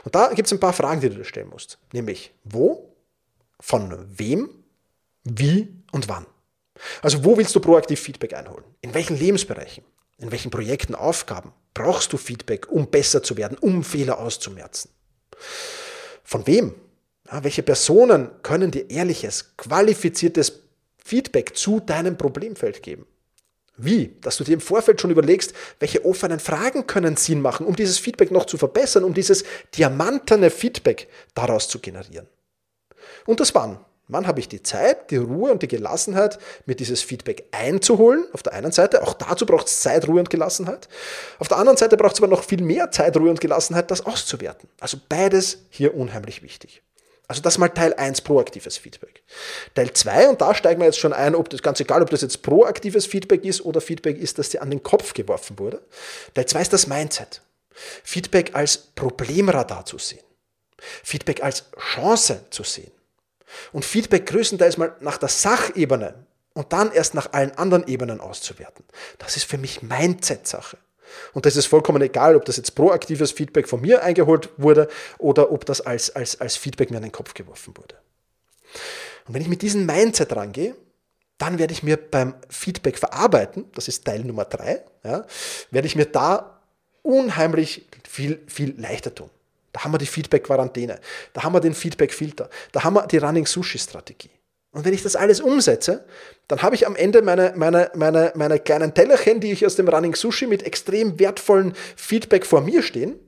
Und 0.03 0.15
da 0.15 0.33
gibt 0.33 0.47
es 0.47 0.51
ein 0.51 0.59
paar 0.59 0.73
Fragen, 0.73 1.01
die 1.01 1.09
du 1.09 1.15
dir 1.15 1.23
stellen 1.23 1.49
musst. 1.49 1.77
Nämlich, 1.91 2.33
wo, 2.43 2.94
von 3.59 4.05
wem, 4.17 4.49
wie 5.23 5.73
und 5.91 6.07
wann. 6.07 6.25
Also 7.01 7.23
wo 7.23 7.37
willst 7.37 7.55
du 7.55 7.59
proaktiv 7.59 7.99
Feedback 7.99 8.33
einholen? 8.33 8.65
In 8.81 8.93
welchen 8.93 9.17
Lebensbereichen? 9.17 9.83
In 10.17 10.31
welchen 10.31 10.51
Projekten, 10.51 10.95
Aufgaben 10.95 11.51
brauchst 11.73 12.13
du 12.13 12.17
Feedback, 12.17 12.71
um 12.71 12.87
besser 12.87 13.21
zu 13.21 13.37
werden, 13.37 13.57
um 13.57 13.83
Fehler 13.83 14.19
auszumerzen? 14.19 14.89
Von 16.23 16.47
wem? 16.47 16.73
Ja, 17.31 17.43
welche 17.43 17.63
Personen 17.63 18.29
können 18.43 18.71
dir 18.71 18.89
ehrliches, 18.89 19.57
qualifiziertes 19.57 20.61
Feedback 20.97 21.55
zu 21.57 21.79
deinem 21.79 22.17
Problemfeld 22.17 22.81
geben? 22.81 23.05
Wie? 23.77 24.15
Dass 24.21 24.37
du 24.37 24.43
dir 24.43 24.53
im 24.53 24.61
Vorfeld 24.61 25.01
schon 25.01 25.11
überlegst, 25.11 25.53
welche 25.79 26.05
offenen 26.05 26.39
Fragen 26.39 26.87
können 26.87 27.17
Sinn 27.17 27.41
machen, 27.41 27.65
um 27.65 27.75
dieses 27.75 27.97
Feedback 27.99 28.31
noch 28.31 28.45
zu 28.45 28.57
verbessern, 28.57 29.03
um 29.03 29.13
dieses 29.13 29.43
diamantene 29.75 30.49
Feedback 30.49 31.09
daraus 31.33 31.67
zu 31.67 31.79
generieren. 31.79 32.27
Und 33.25 33.39
das 33.39 33.55
wann? 33.55 33.79
Wann 34.07 34.27
habe 34.27 34.39
ich 34.39 34.47
die 34.47 34.61
Zeit, 34.61 35.09
die 35.09 35.17
Ruhe 35.17 35.51
und 35.51 35.63
die 35.63 35.67
Gelassenheit, 35.67 36.37
mir 36.67 36.75
dieses 36.75 37.01
Feedback 37.01 37.45
einzuholen? 37.51 38.25
Auf 38.33 38.43
der 38.43 38.53
einen 38.53 38.71
Seite, 38.71 39.01
auch 39.01 39.15
dazu 39.15 39.47
braucht 39.47 39.65
es 39.65 39.79
Zeit, 39.79 40.07
Ruhe 40.07 40.19
und 40.19 40.29
Gelassenheit. 40.29 40.87
Auf 41.39 41.47
der 41.47 41.57
anderen 41.57 41.77
Seite 41.77 41.97
braucht 41.97 42.13
es 42.13 42.19
aber 42.19 42.27
noch 42.27 42.43
viel 42.43 42.61
mehr 42.61 42.91
Zeit, 42.91 43.17
Ruhe 43.17 43.31
und 43.31 43.41
Gelassenheit, 43.41 43.89
das 43.89 44.05
auszuwerten. 44.05 44.69
Also 44.79 44.97
beides 45.09 45.57
hier 45.69 45.95
unheimlich 45.95 46.43
wichtig. 46.43 46.83
Also 47.27 47.41
das 47.41 47.57
mal 47.57 47.69
Teil 47.69 47.95
1, 47.95 48.21
proaktives 48.21 48.77
Feedback. 48.77 49.23
Teil 49.73 49.91
2, 49.91 50.29
und 50.29 50.41
da 50.41 50.53
steigen 50.53 50.79
wir 50.79 50.85
jetzt 50.85 50.99
schon 50.99 51.13
ein, 51.13 51.33
ob 51.33 51.49
das 51.49 51.63
ganz 51.63 51.79
egal, 51.79 52.03
ob 52.03 52.11
das 52.11 52.21
jetzt 52.21 52.43
proaktives 52.43 53.07
Feedback 53.07 53.43
ist 53.43 53.65
oder 53.65 53.81
Feedback 53.81 54.19
ist, 54.19 54.37
das 54.37 54.49
dir 54.49 54.61
an 54.61 54.69
den 54.69 54.83
Kopf 54.83 55.15
geworfen 55.15 55.57
wurde. 55.57 55.81
Teil 56.35 56.45
2 56.45 56.61
ist 56.61 56.73
das 56.73 56.85
Mindset. 56.85 57.41
Feedback 58.03 58.51
als 58.53 58.77
Problemradar 58.77 59.85
zu 59.85 59.97
sehen. 59.97 60.23
Feedback 61.03 61.43
als 61.43 61.65
Chance 61.95 62.45
zu 62.51 62.61
sehen. 62.61 62.91
Und 63.71 63.85
Feedback 63.85 64.25
größtenteils 64.25 64.77
mal 64.77 64.95
nach 64.99 65.17
der 65.17 65.29
Sachebene 65.29 66.25
und 66.53 66.71
dann 66.73 66.91
erst 66.91 67.13
nach 67.13 67.33
allen 67.33 67.51
anderen 67.57 67.87
Ebenen 67.87 68.19
auszuwerten. 68.19 68.85
Das 69.17 69.35
ist 69.35 69.43
für 69.43 69.57
mich 69.57 69.81
Mindset-Sache. 69.81 70.77
Und 71.33 71.45
das 71.45 71.55
ist 71.55 71.67
vollkommen 71.67 72.01
egal, 72.01 72.35
ob 72.35 72.45
das 72.45 72.57
jetzt 72.57 72.75
proaktives 72.75 73.31
Feedback 73.31 73.67
von 73.67 73.81
mir 73.81 74.03
eingeholt 74.03 74.49
wurde 74.57 74.87
oder 75.17 75.51
ob 75.51 75.65
das 75.65 75.81
als, 75.81 76.15
als, 76.15 76.39
als 76.41 76.57
Feedback 76.57 76.91
mir 76.91 76.97
an 76.97 77.03
den 77.03 77.11
Kopf 77.11 77.33
geworfen 77.33 77.75
wurde. 77.77 77.95
Und 79.27 79.33
wenn 79.33 79.41
ich 79.41 79.47
mit 79.47 79.61
diesem 79.61 79.85
Mindset 79.85 80.35
rangehe, 80.35 80.75
dann 81.37 81.59
werde 81.59 81.73
ich 81.73 81.83
mir 81.83 81.97
beim 81.97 82.35
Feedback 82.49 82.97
verarbeiten, 82.97 83.65
das 83.73 83.87
ist 83.87 84.05
Teil 84.05 84.23
Nummer 84.23 84.45
drei, 84.45 84.83
ja, 85.03 85.25
werde 85.71 85.87
ich 85.87 85.95
mir 85.95 86.05
da 86.05 86.61
unheimlich 87.01 87.87
viel, 88.07 88.41
viel 88.47 88.79
leichter 88.79 89.13
tun. 89.13 89.29
Da 89.75 89.83
haben 89.83 89.93
wir 89.93 89.97
die 89.97 90.05
Feedback-Quarantäne, 90.05 91.01
da 91.33 91.43
haben 91.43 91.53
wir 91.53 91.59
den 91.59 91.73
Feedback-Filter, 91.73 92.49
da 92.71 92.85
haben 92.85 92.93
wir 92.93 93.07
die 93.07 93.17
Running-Sushi-Strategie. 93.17 94.29
Und 94.71 94.85
wenn 94.85 94.93
ich 94.93 95.03
das 95.03 95.17
alles 95.17 95.41
umsetze, 95.41 96.05
dann 96.47 96.61
habe 96.61 96.75
ich 96.75 96.87
am 96.87 96.95
Ende 96.95 97.21
meine, 97.21 97.51
meine, 97.57 97.91
meine, 97.93 98.31
meine 98.35 98.57
kleinen 98.57 98.93
Tellerchen, 98.93 99.41
die 99.41 99.51
ich 99.51 99.65
aus 99.65 99.75
dem 99.75 99.89
Running 99.89 100.15
Sushi 100.15 100.47
mit 100.47 100.63
extrem 100.63 101.19
wertvollen 101.19 101.73
Feedback 101.97 102.45
vor 102.45 102.61
mir 102.61 102.83
stehen. 102.83 103.19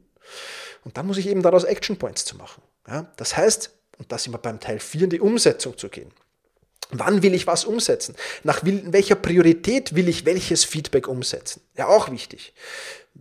Und 0.86 0.96
dann 0.96 1.06
muss 1.06 1.18
ich 1.18 1.28
eben 1.28 1.42
daraus 1.42 1.66
Action 1.66 1.98
Points 1.98 2.24
zu 2.24 2.38
machen. 2.38 2.64
Ja, 2.88 3.12
das 3.18 3.36
heißt, 3.36 3.70
und 3.98 4.10
da 4.10 4.18
sind 4.18 4.32
wir 4.32 4.38
beim 4.38 4.62
Teil 4.62 4.80
4, 4.80 5.02
in 5.02 5.10
die 5.10 5.20
Umsetzung 5.20 5.78
zu 5.78 5.90
gehen. 5.90 6.14
Wann 6.92 7.22
will 7.22 7.34
ich 7.34 7.48
was 7.48 7.66
umsetzen? 7.66 8.16
Nach 8.44 8.62
welcher 8.64 9.16
Priorität 9.16 9.96
will 9.96 10.08
ich 10.08 10.26
welches 10.26 10.64
Feedback 10.64 11.08
umsetzen? 11.08 11.62
Ja, 11.76 11.88
auch 11.88 12.12
wichtig 12.12 12.54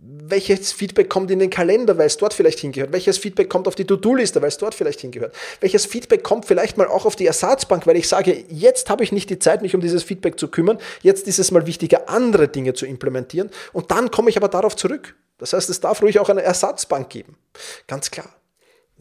welches 0.01 0.71
Feedback 0.71 1.09
kommt 1.09 1.31
in 1.31 1.39
den 1.39 1.49
Kalender, 1.49 1.97
weil 1.97 2.07
es 2.07 2.17
dort 2.17 2.33
vielleicht 2.33 2.59
hingehört, 2.59 2.91
welches 2.91 3.17
Feedback 3.17 3.49
kommt 3.49 3.67
auf 3.67 3.75
die 3.75 3.85
To-Do-Liste, 3.85 4.41
weil 4.41 4.49
es 4.49 4.57
dort 4.57 4.75
vielleicht 4.75 5.01
hingehört, 5.01 5.33
welches 5.59 5.85
Feedback 5.85 6.23
kommt 6.23 6.45
vielleicht 6.45 6.77
mal 6.77 6.87
auch 6.87 7.05
auf 7.05 7.15
die 7.15 7.25
Ersatzbank, 7.25 7.87
weil 7.87 7.97
ich 7.97 8.07
sage, 8.07 8.45
jetzt 8.49 8.89
habe 8.89 9.03
ich 9.03 9.11
nicht 9.11 9.29
die 9.29 9.39
Zeit, 9.39 9.61
mich 9.61 9.75
um 9.75 9.81
dieses 9.81 10.03
Feedback 10.03 10.39
zu 10.39 10.49
kümmern, 10.49 10.77
jetzt 11.01 11.27
ist 11.27 11.39
es 11.39 11.51
mal 11.51 11.65
wichtiger, 11.65 12.09
andere 12.09 12.47
Dinge 12.47 12.73
zu 12.73 12.85
implementieren 12.85 13.49
und 13.73 13.91
dann 13.91 14.11
komme 14.11 14.29
ich 14.29 14.37
aber 14.37 14.49
darauf 14.49 14.75
zurück. 14.75 15.15
Das 15.37 15.53
heißt, 15.53 15.69
es 15.69 15.79
darf 15.79 16.01
ruhig 16.01 16.19
auch 16.19 16.29
eine 16.29 16.41
Ersatzbank 16.41 17.09
geben. 17.09 17.37
Ganz 17.85 18.11
klar. 18.11 18.29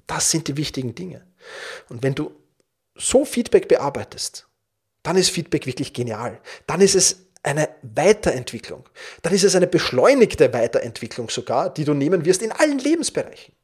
Das 0.06 0.30
sind 0.30 0.48
die 0.48 0.56
wichtigen 0.56 0.94
Dinge. 0.94 1.26
Und 1.88 2.02
wenn 2.02 2.14
du 2.14 2.30
so 2.94 3.24
Feedback 3.24 3.68
bearbeitest, 3.68 4.45
dann 5.06 5.16
ist 5.16 5.30
Feedback 5.30 5.66
wirklich 5.66 5.92
genial. 5.92 6.40
Dann 6.66 6.80
ist 6.80 6.96
es 6.96 7.26
eine 7.44 7.68
Weiterentwicklung. 7.82 8.88
Dann 9.22 9.32
ist 9.32 9.44
es 9.44 9.54
eine 9.54 9.68
beschleunigte 9.68 10.52
Weiterentwicklung 10.52 11.30
sogar, 11.30 11.72
die 11.72 11.84
du 11.84 11.94
nehmen 11.94 12.24
wirst 12.24 12.42
in 12.42 12.50
allen 12.50 12.78
Lebensbereichen. 12.80 13.54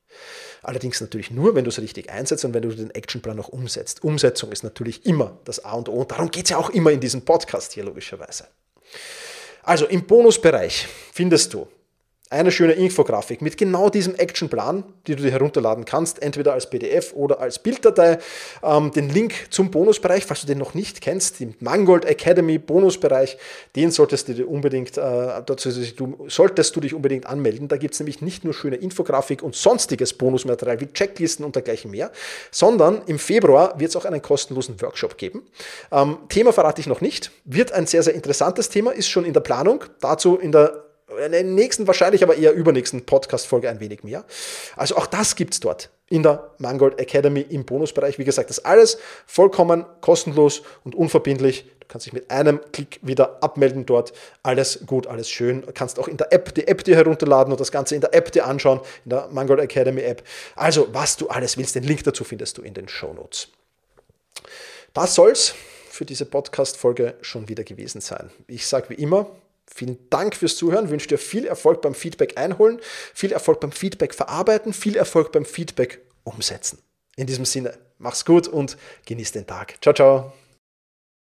Allerdings 0.63 1.01
natürlich 1.01 1.33
nur, 1.33 1.57
wenn 1.57 1.65
du 1.65 1.71
es 1.71 1.81
richtig 1.81 2.09
einsetzt 2.11 2.45
und 2.45 2.55
wenn 2.55 2.63
du 2.63 2.69
den 2.69 2.93
Actionplan 2.93 3.41
auch 3.41 3.49
umsetzt. 3.49 4.05
Umsetzung 4.05 4.53
ist 4.53 4.63
natürlich 4.63 5.05
immer 5.05 5.41
das 5.45 5.65
A 5.65 5.73
und 5.73 5.89
O 5.89 5.95
und 5.95 6.13
darum 6.13 6.31
geht 6.31 6.45
es 6.45 6.51
ja 6.51 6.59
auch 6.59 6.71
immer 6.71 6.93
in 6.93 7.01
diesem 7.01 7.23
Podcast 7.23 7.73
hier 7.73 7.83
logischerweise. 7.83 8.47
Also 9.65 9.87
im 9.87 10.07
Bonusbereich 10.07 10.87
findest 11.13 11.53
du 11.55 11.67
eine 12.33 12.51
schöne 12.51 12.73
Infografik 12.73 13.43
mit 13.43 13.59
genau 13.59 13.91
diesem 13.91 14.15
Actionplan, 14.15 14.85
die 15.07 15.15
du 15.15 15.23
dir 15.23 15.31
herunterladen 15.31 15.85
kannst, 15.85 16.23
entweder 16.23 16.55
als 16.55 16.69
PDF 16.69 17.13
oder 17.13 17.41
als 17.41 17.59
Bilddatei. 17.59 18.19
Ähm, 18.63 18.91
den 18.91 19.11
Link 19.11 19.35
zum 19.51 19.71
Bonusbereich, 19.71 20.25
falls 20.25 20.41
du 20.41 20.47
den 20.47 20.59
noch 20.59 20.73
nicht 20.73 21.03
kennst, 21.03 21.41
den 21.41 21.55
Mangold 21.61 22.07
Academy 22.07 22.59
Bonusbereich, 22.59 23.37
den 23.77 23.91
solltest 23.91 24.29
du 24.29 24.35
dir 24.35 24.49
unbedingt, 24.49 24.97
äh, 24.97 25.43
dazu, 25.45 25.71
du, 25.71 26.25
solltest 26.29 26.75
du 26.75 26.81
dich 26.81 26.95
unbedingt 26.95 27.27
anmelden. 27.27 27.69
Da 27.69 27.77
gibt 27.77 27.95
es 27.95 28.01
nämlich 28.01 28.23
nicht 28.23 28.45
nur 28.45 28.55
schöne 28.55 28.77
Infografik 28.77 29.43
und 29.43 29.55
sonstiges 29.55 30.15
Bonusmaterial 30.15 30.81
wie 30.81 30.87
Checklisten 30.87 31.45
und 31.45 31.55
dergleichen 31.55 31.91
mehr, 31.91 32.11
sondern 32.51 33.03
im 33.07 33.19
Februar 33.19 33.79
wird 33.79 33.91
es 33.91 33.97
auch 33.97 34.07
einen 34.07 34.23
kostenlosen 34.23 34.81
Workshop 34.81 35.19
geben. 35.19 35.43
Ähm, 35.91 36.17
Thema 36.31 36.53
verrate 36.53 36.81
ich 36.81 36.87
noch 36.87 37.03
nicht, 37.03 37.31
wird 37.45 37.73
ein 37.73 37.87
sehr, 37.87 38.03
sehr 38.03 38.15
interessantes 38.15 38.71
Thema, 38.71 38.93
ist 38.93 39.09
schon 39.09 39.27
in 39.27 39.35
der 39.35 39.41
Planung. 39.41 39.85
Dazu 40.01 40.39
in 40.39 40.53
der 40.53 40.92
in 41.17 41.33
der 41.33 41.45
nächsten, 41.45 41.87
wahrscheinlich 41.87 42.23
aber 42.23 42.37
eher 42.37 42.53
übernächsten 42.53 43.05
Podcast-Folge 43.05 43.69
ein 43.69 43.81
wenig 43.81 44.05
mehr. 44.05 44.25
Also 44.77 44.97
auch 44.97 45.07
das 45.07 45.37
gibt 45.37 45.55
es 45.55 45.61
dort 45.61 45.91
in 46.09 46.23
der 46.23 46.51
Mangold 46.59 46.99
Academy 46.99 47.41
im 47.41 47.65
Bonusbereich. 47.65 48.19
Wie 48.19 48.25
gesagt, 48.25 48.51
das 48.51 48.65
alles 48.65 48.99
vollkommen 49.27 49.87
kostenlos 50.03 50.63
und 50.85 50.95
unverbindlich. 50.95 51.65
Du 51.81 51.87
kannst 51.89 52.07
dich 52.07 52.13
mit 52.13 52.31
einem 52.31 52.61
Klick 52.73 52.99
wieder 53.03 53.43
abmelden 53.43 53.87
dort. 53.87 54.13
Alles 54.43 54.81
gut, 54.87 55.07
alles 55.07 55.31
schön. 55.31 55.63
Du 55.63 55.73
kannst 55.73 55.99
auch 55.99 56.09
in 56.09 56.19
der 56.19 56.33
App 56.33 56.55
die 56.55 56.69
App 56.69 56.85
dir 56.85 56.97
herunterladen 56.97 57.53
und 57.53 57.61
das 57.61 57.73
Ganze 57.73 57.95
in 57.95 58.03
der 58.03 58.15
App 58.15 58.31
dir 58.31 58.47
anschauen, 58.47 58.81
in 59.05 59.11
der 59.11 59.29
Mangold 59.31 59.61
Academy 59.61 60.03
App. 60.03 60.23
Also, 60.55 60.89
was 60.93 61.17
du 61.17 61.29
alles 61.29 61.57
willst, 61.57 61.75
den 61.75 61.85
Link 61.85 62.05
dazu 62.05 62.25
findest 62.25 62.59
du 62.59 62.63
in 62.63 62.75
den 62.75 62.89
Show 62.89 63.15
Notes. 63.15 63.49
Das 64.93 65.15
soll's 65.15 65.55
für 65.89 66.05
diese 66.05 66.27
Podcast-Folge 66.27 67.15
schon 67.23 67.49
wieder 67.49 67.65
gewesen 67.65 68.01
sein. 68.01 68.31
Ich 68.47 68.67
sage 68.67 68.91
wie 68.91 68.95
immer, 68.95 69.27
Vielen 69.75 69.99
Dank 70.11 70.37
fürs 70.37 70.57
Zuhören, 70.57 70.91
wünsche 70.91 71.09
dir 71.09 71.19
viel 71.19 71.47
Erfolg 71.47 71.83
beim 71.83 71.95
Feedback 71.95 72.39
einholen, 72.39 72.79
viel 73.15 73.33
Erfolg 73.33 73.61
beim 73.61 73.73
Feedback 73.73 74.15
verarbeiten, 74.15 74.73
viel 74.73 74.97
Erfolg 74.97 75.33
beim 75.33 75.45
Feedback 75.45 76.01
umsetzen. 76.25 76.79
In 77.17 77.27
diesem 77.27 77.45
Sinne, 77.45 77.79
mach's 77.99 78.25
gut 78.25 78.49
und 78.49 78.77
genieß 79.07 79.33
den 79.33 79.47
Tag. 79.47 79.77
Ciao, 79.83 79.95
ciao. 79.95 80.33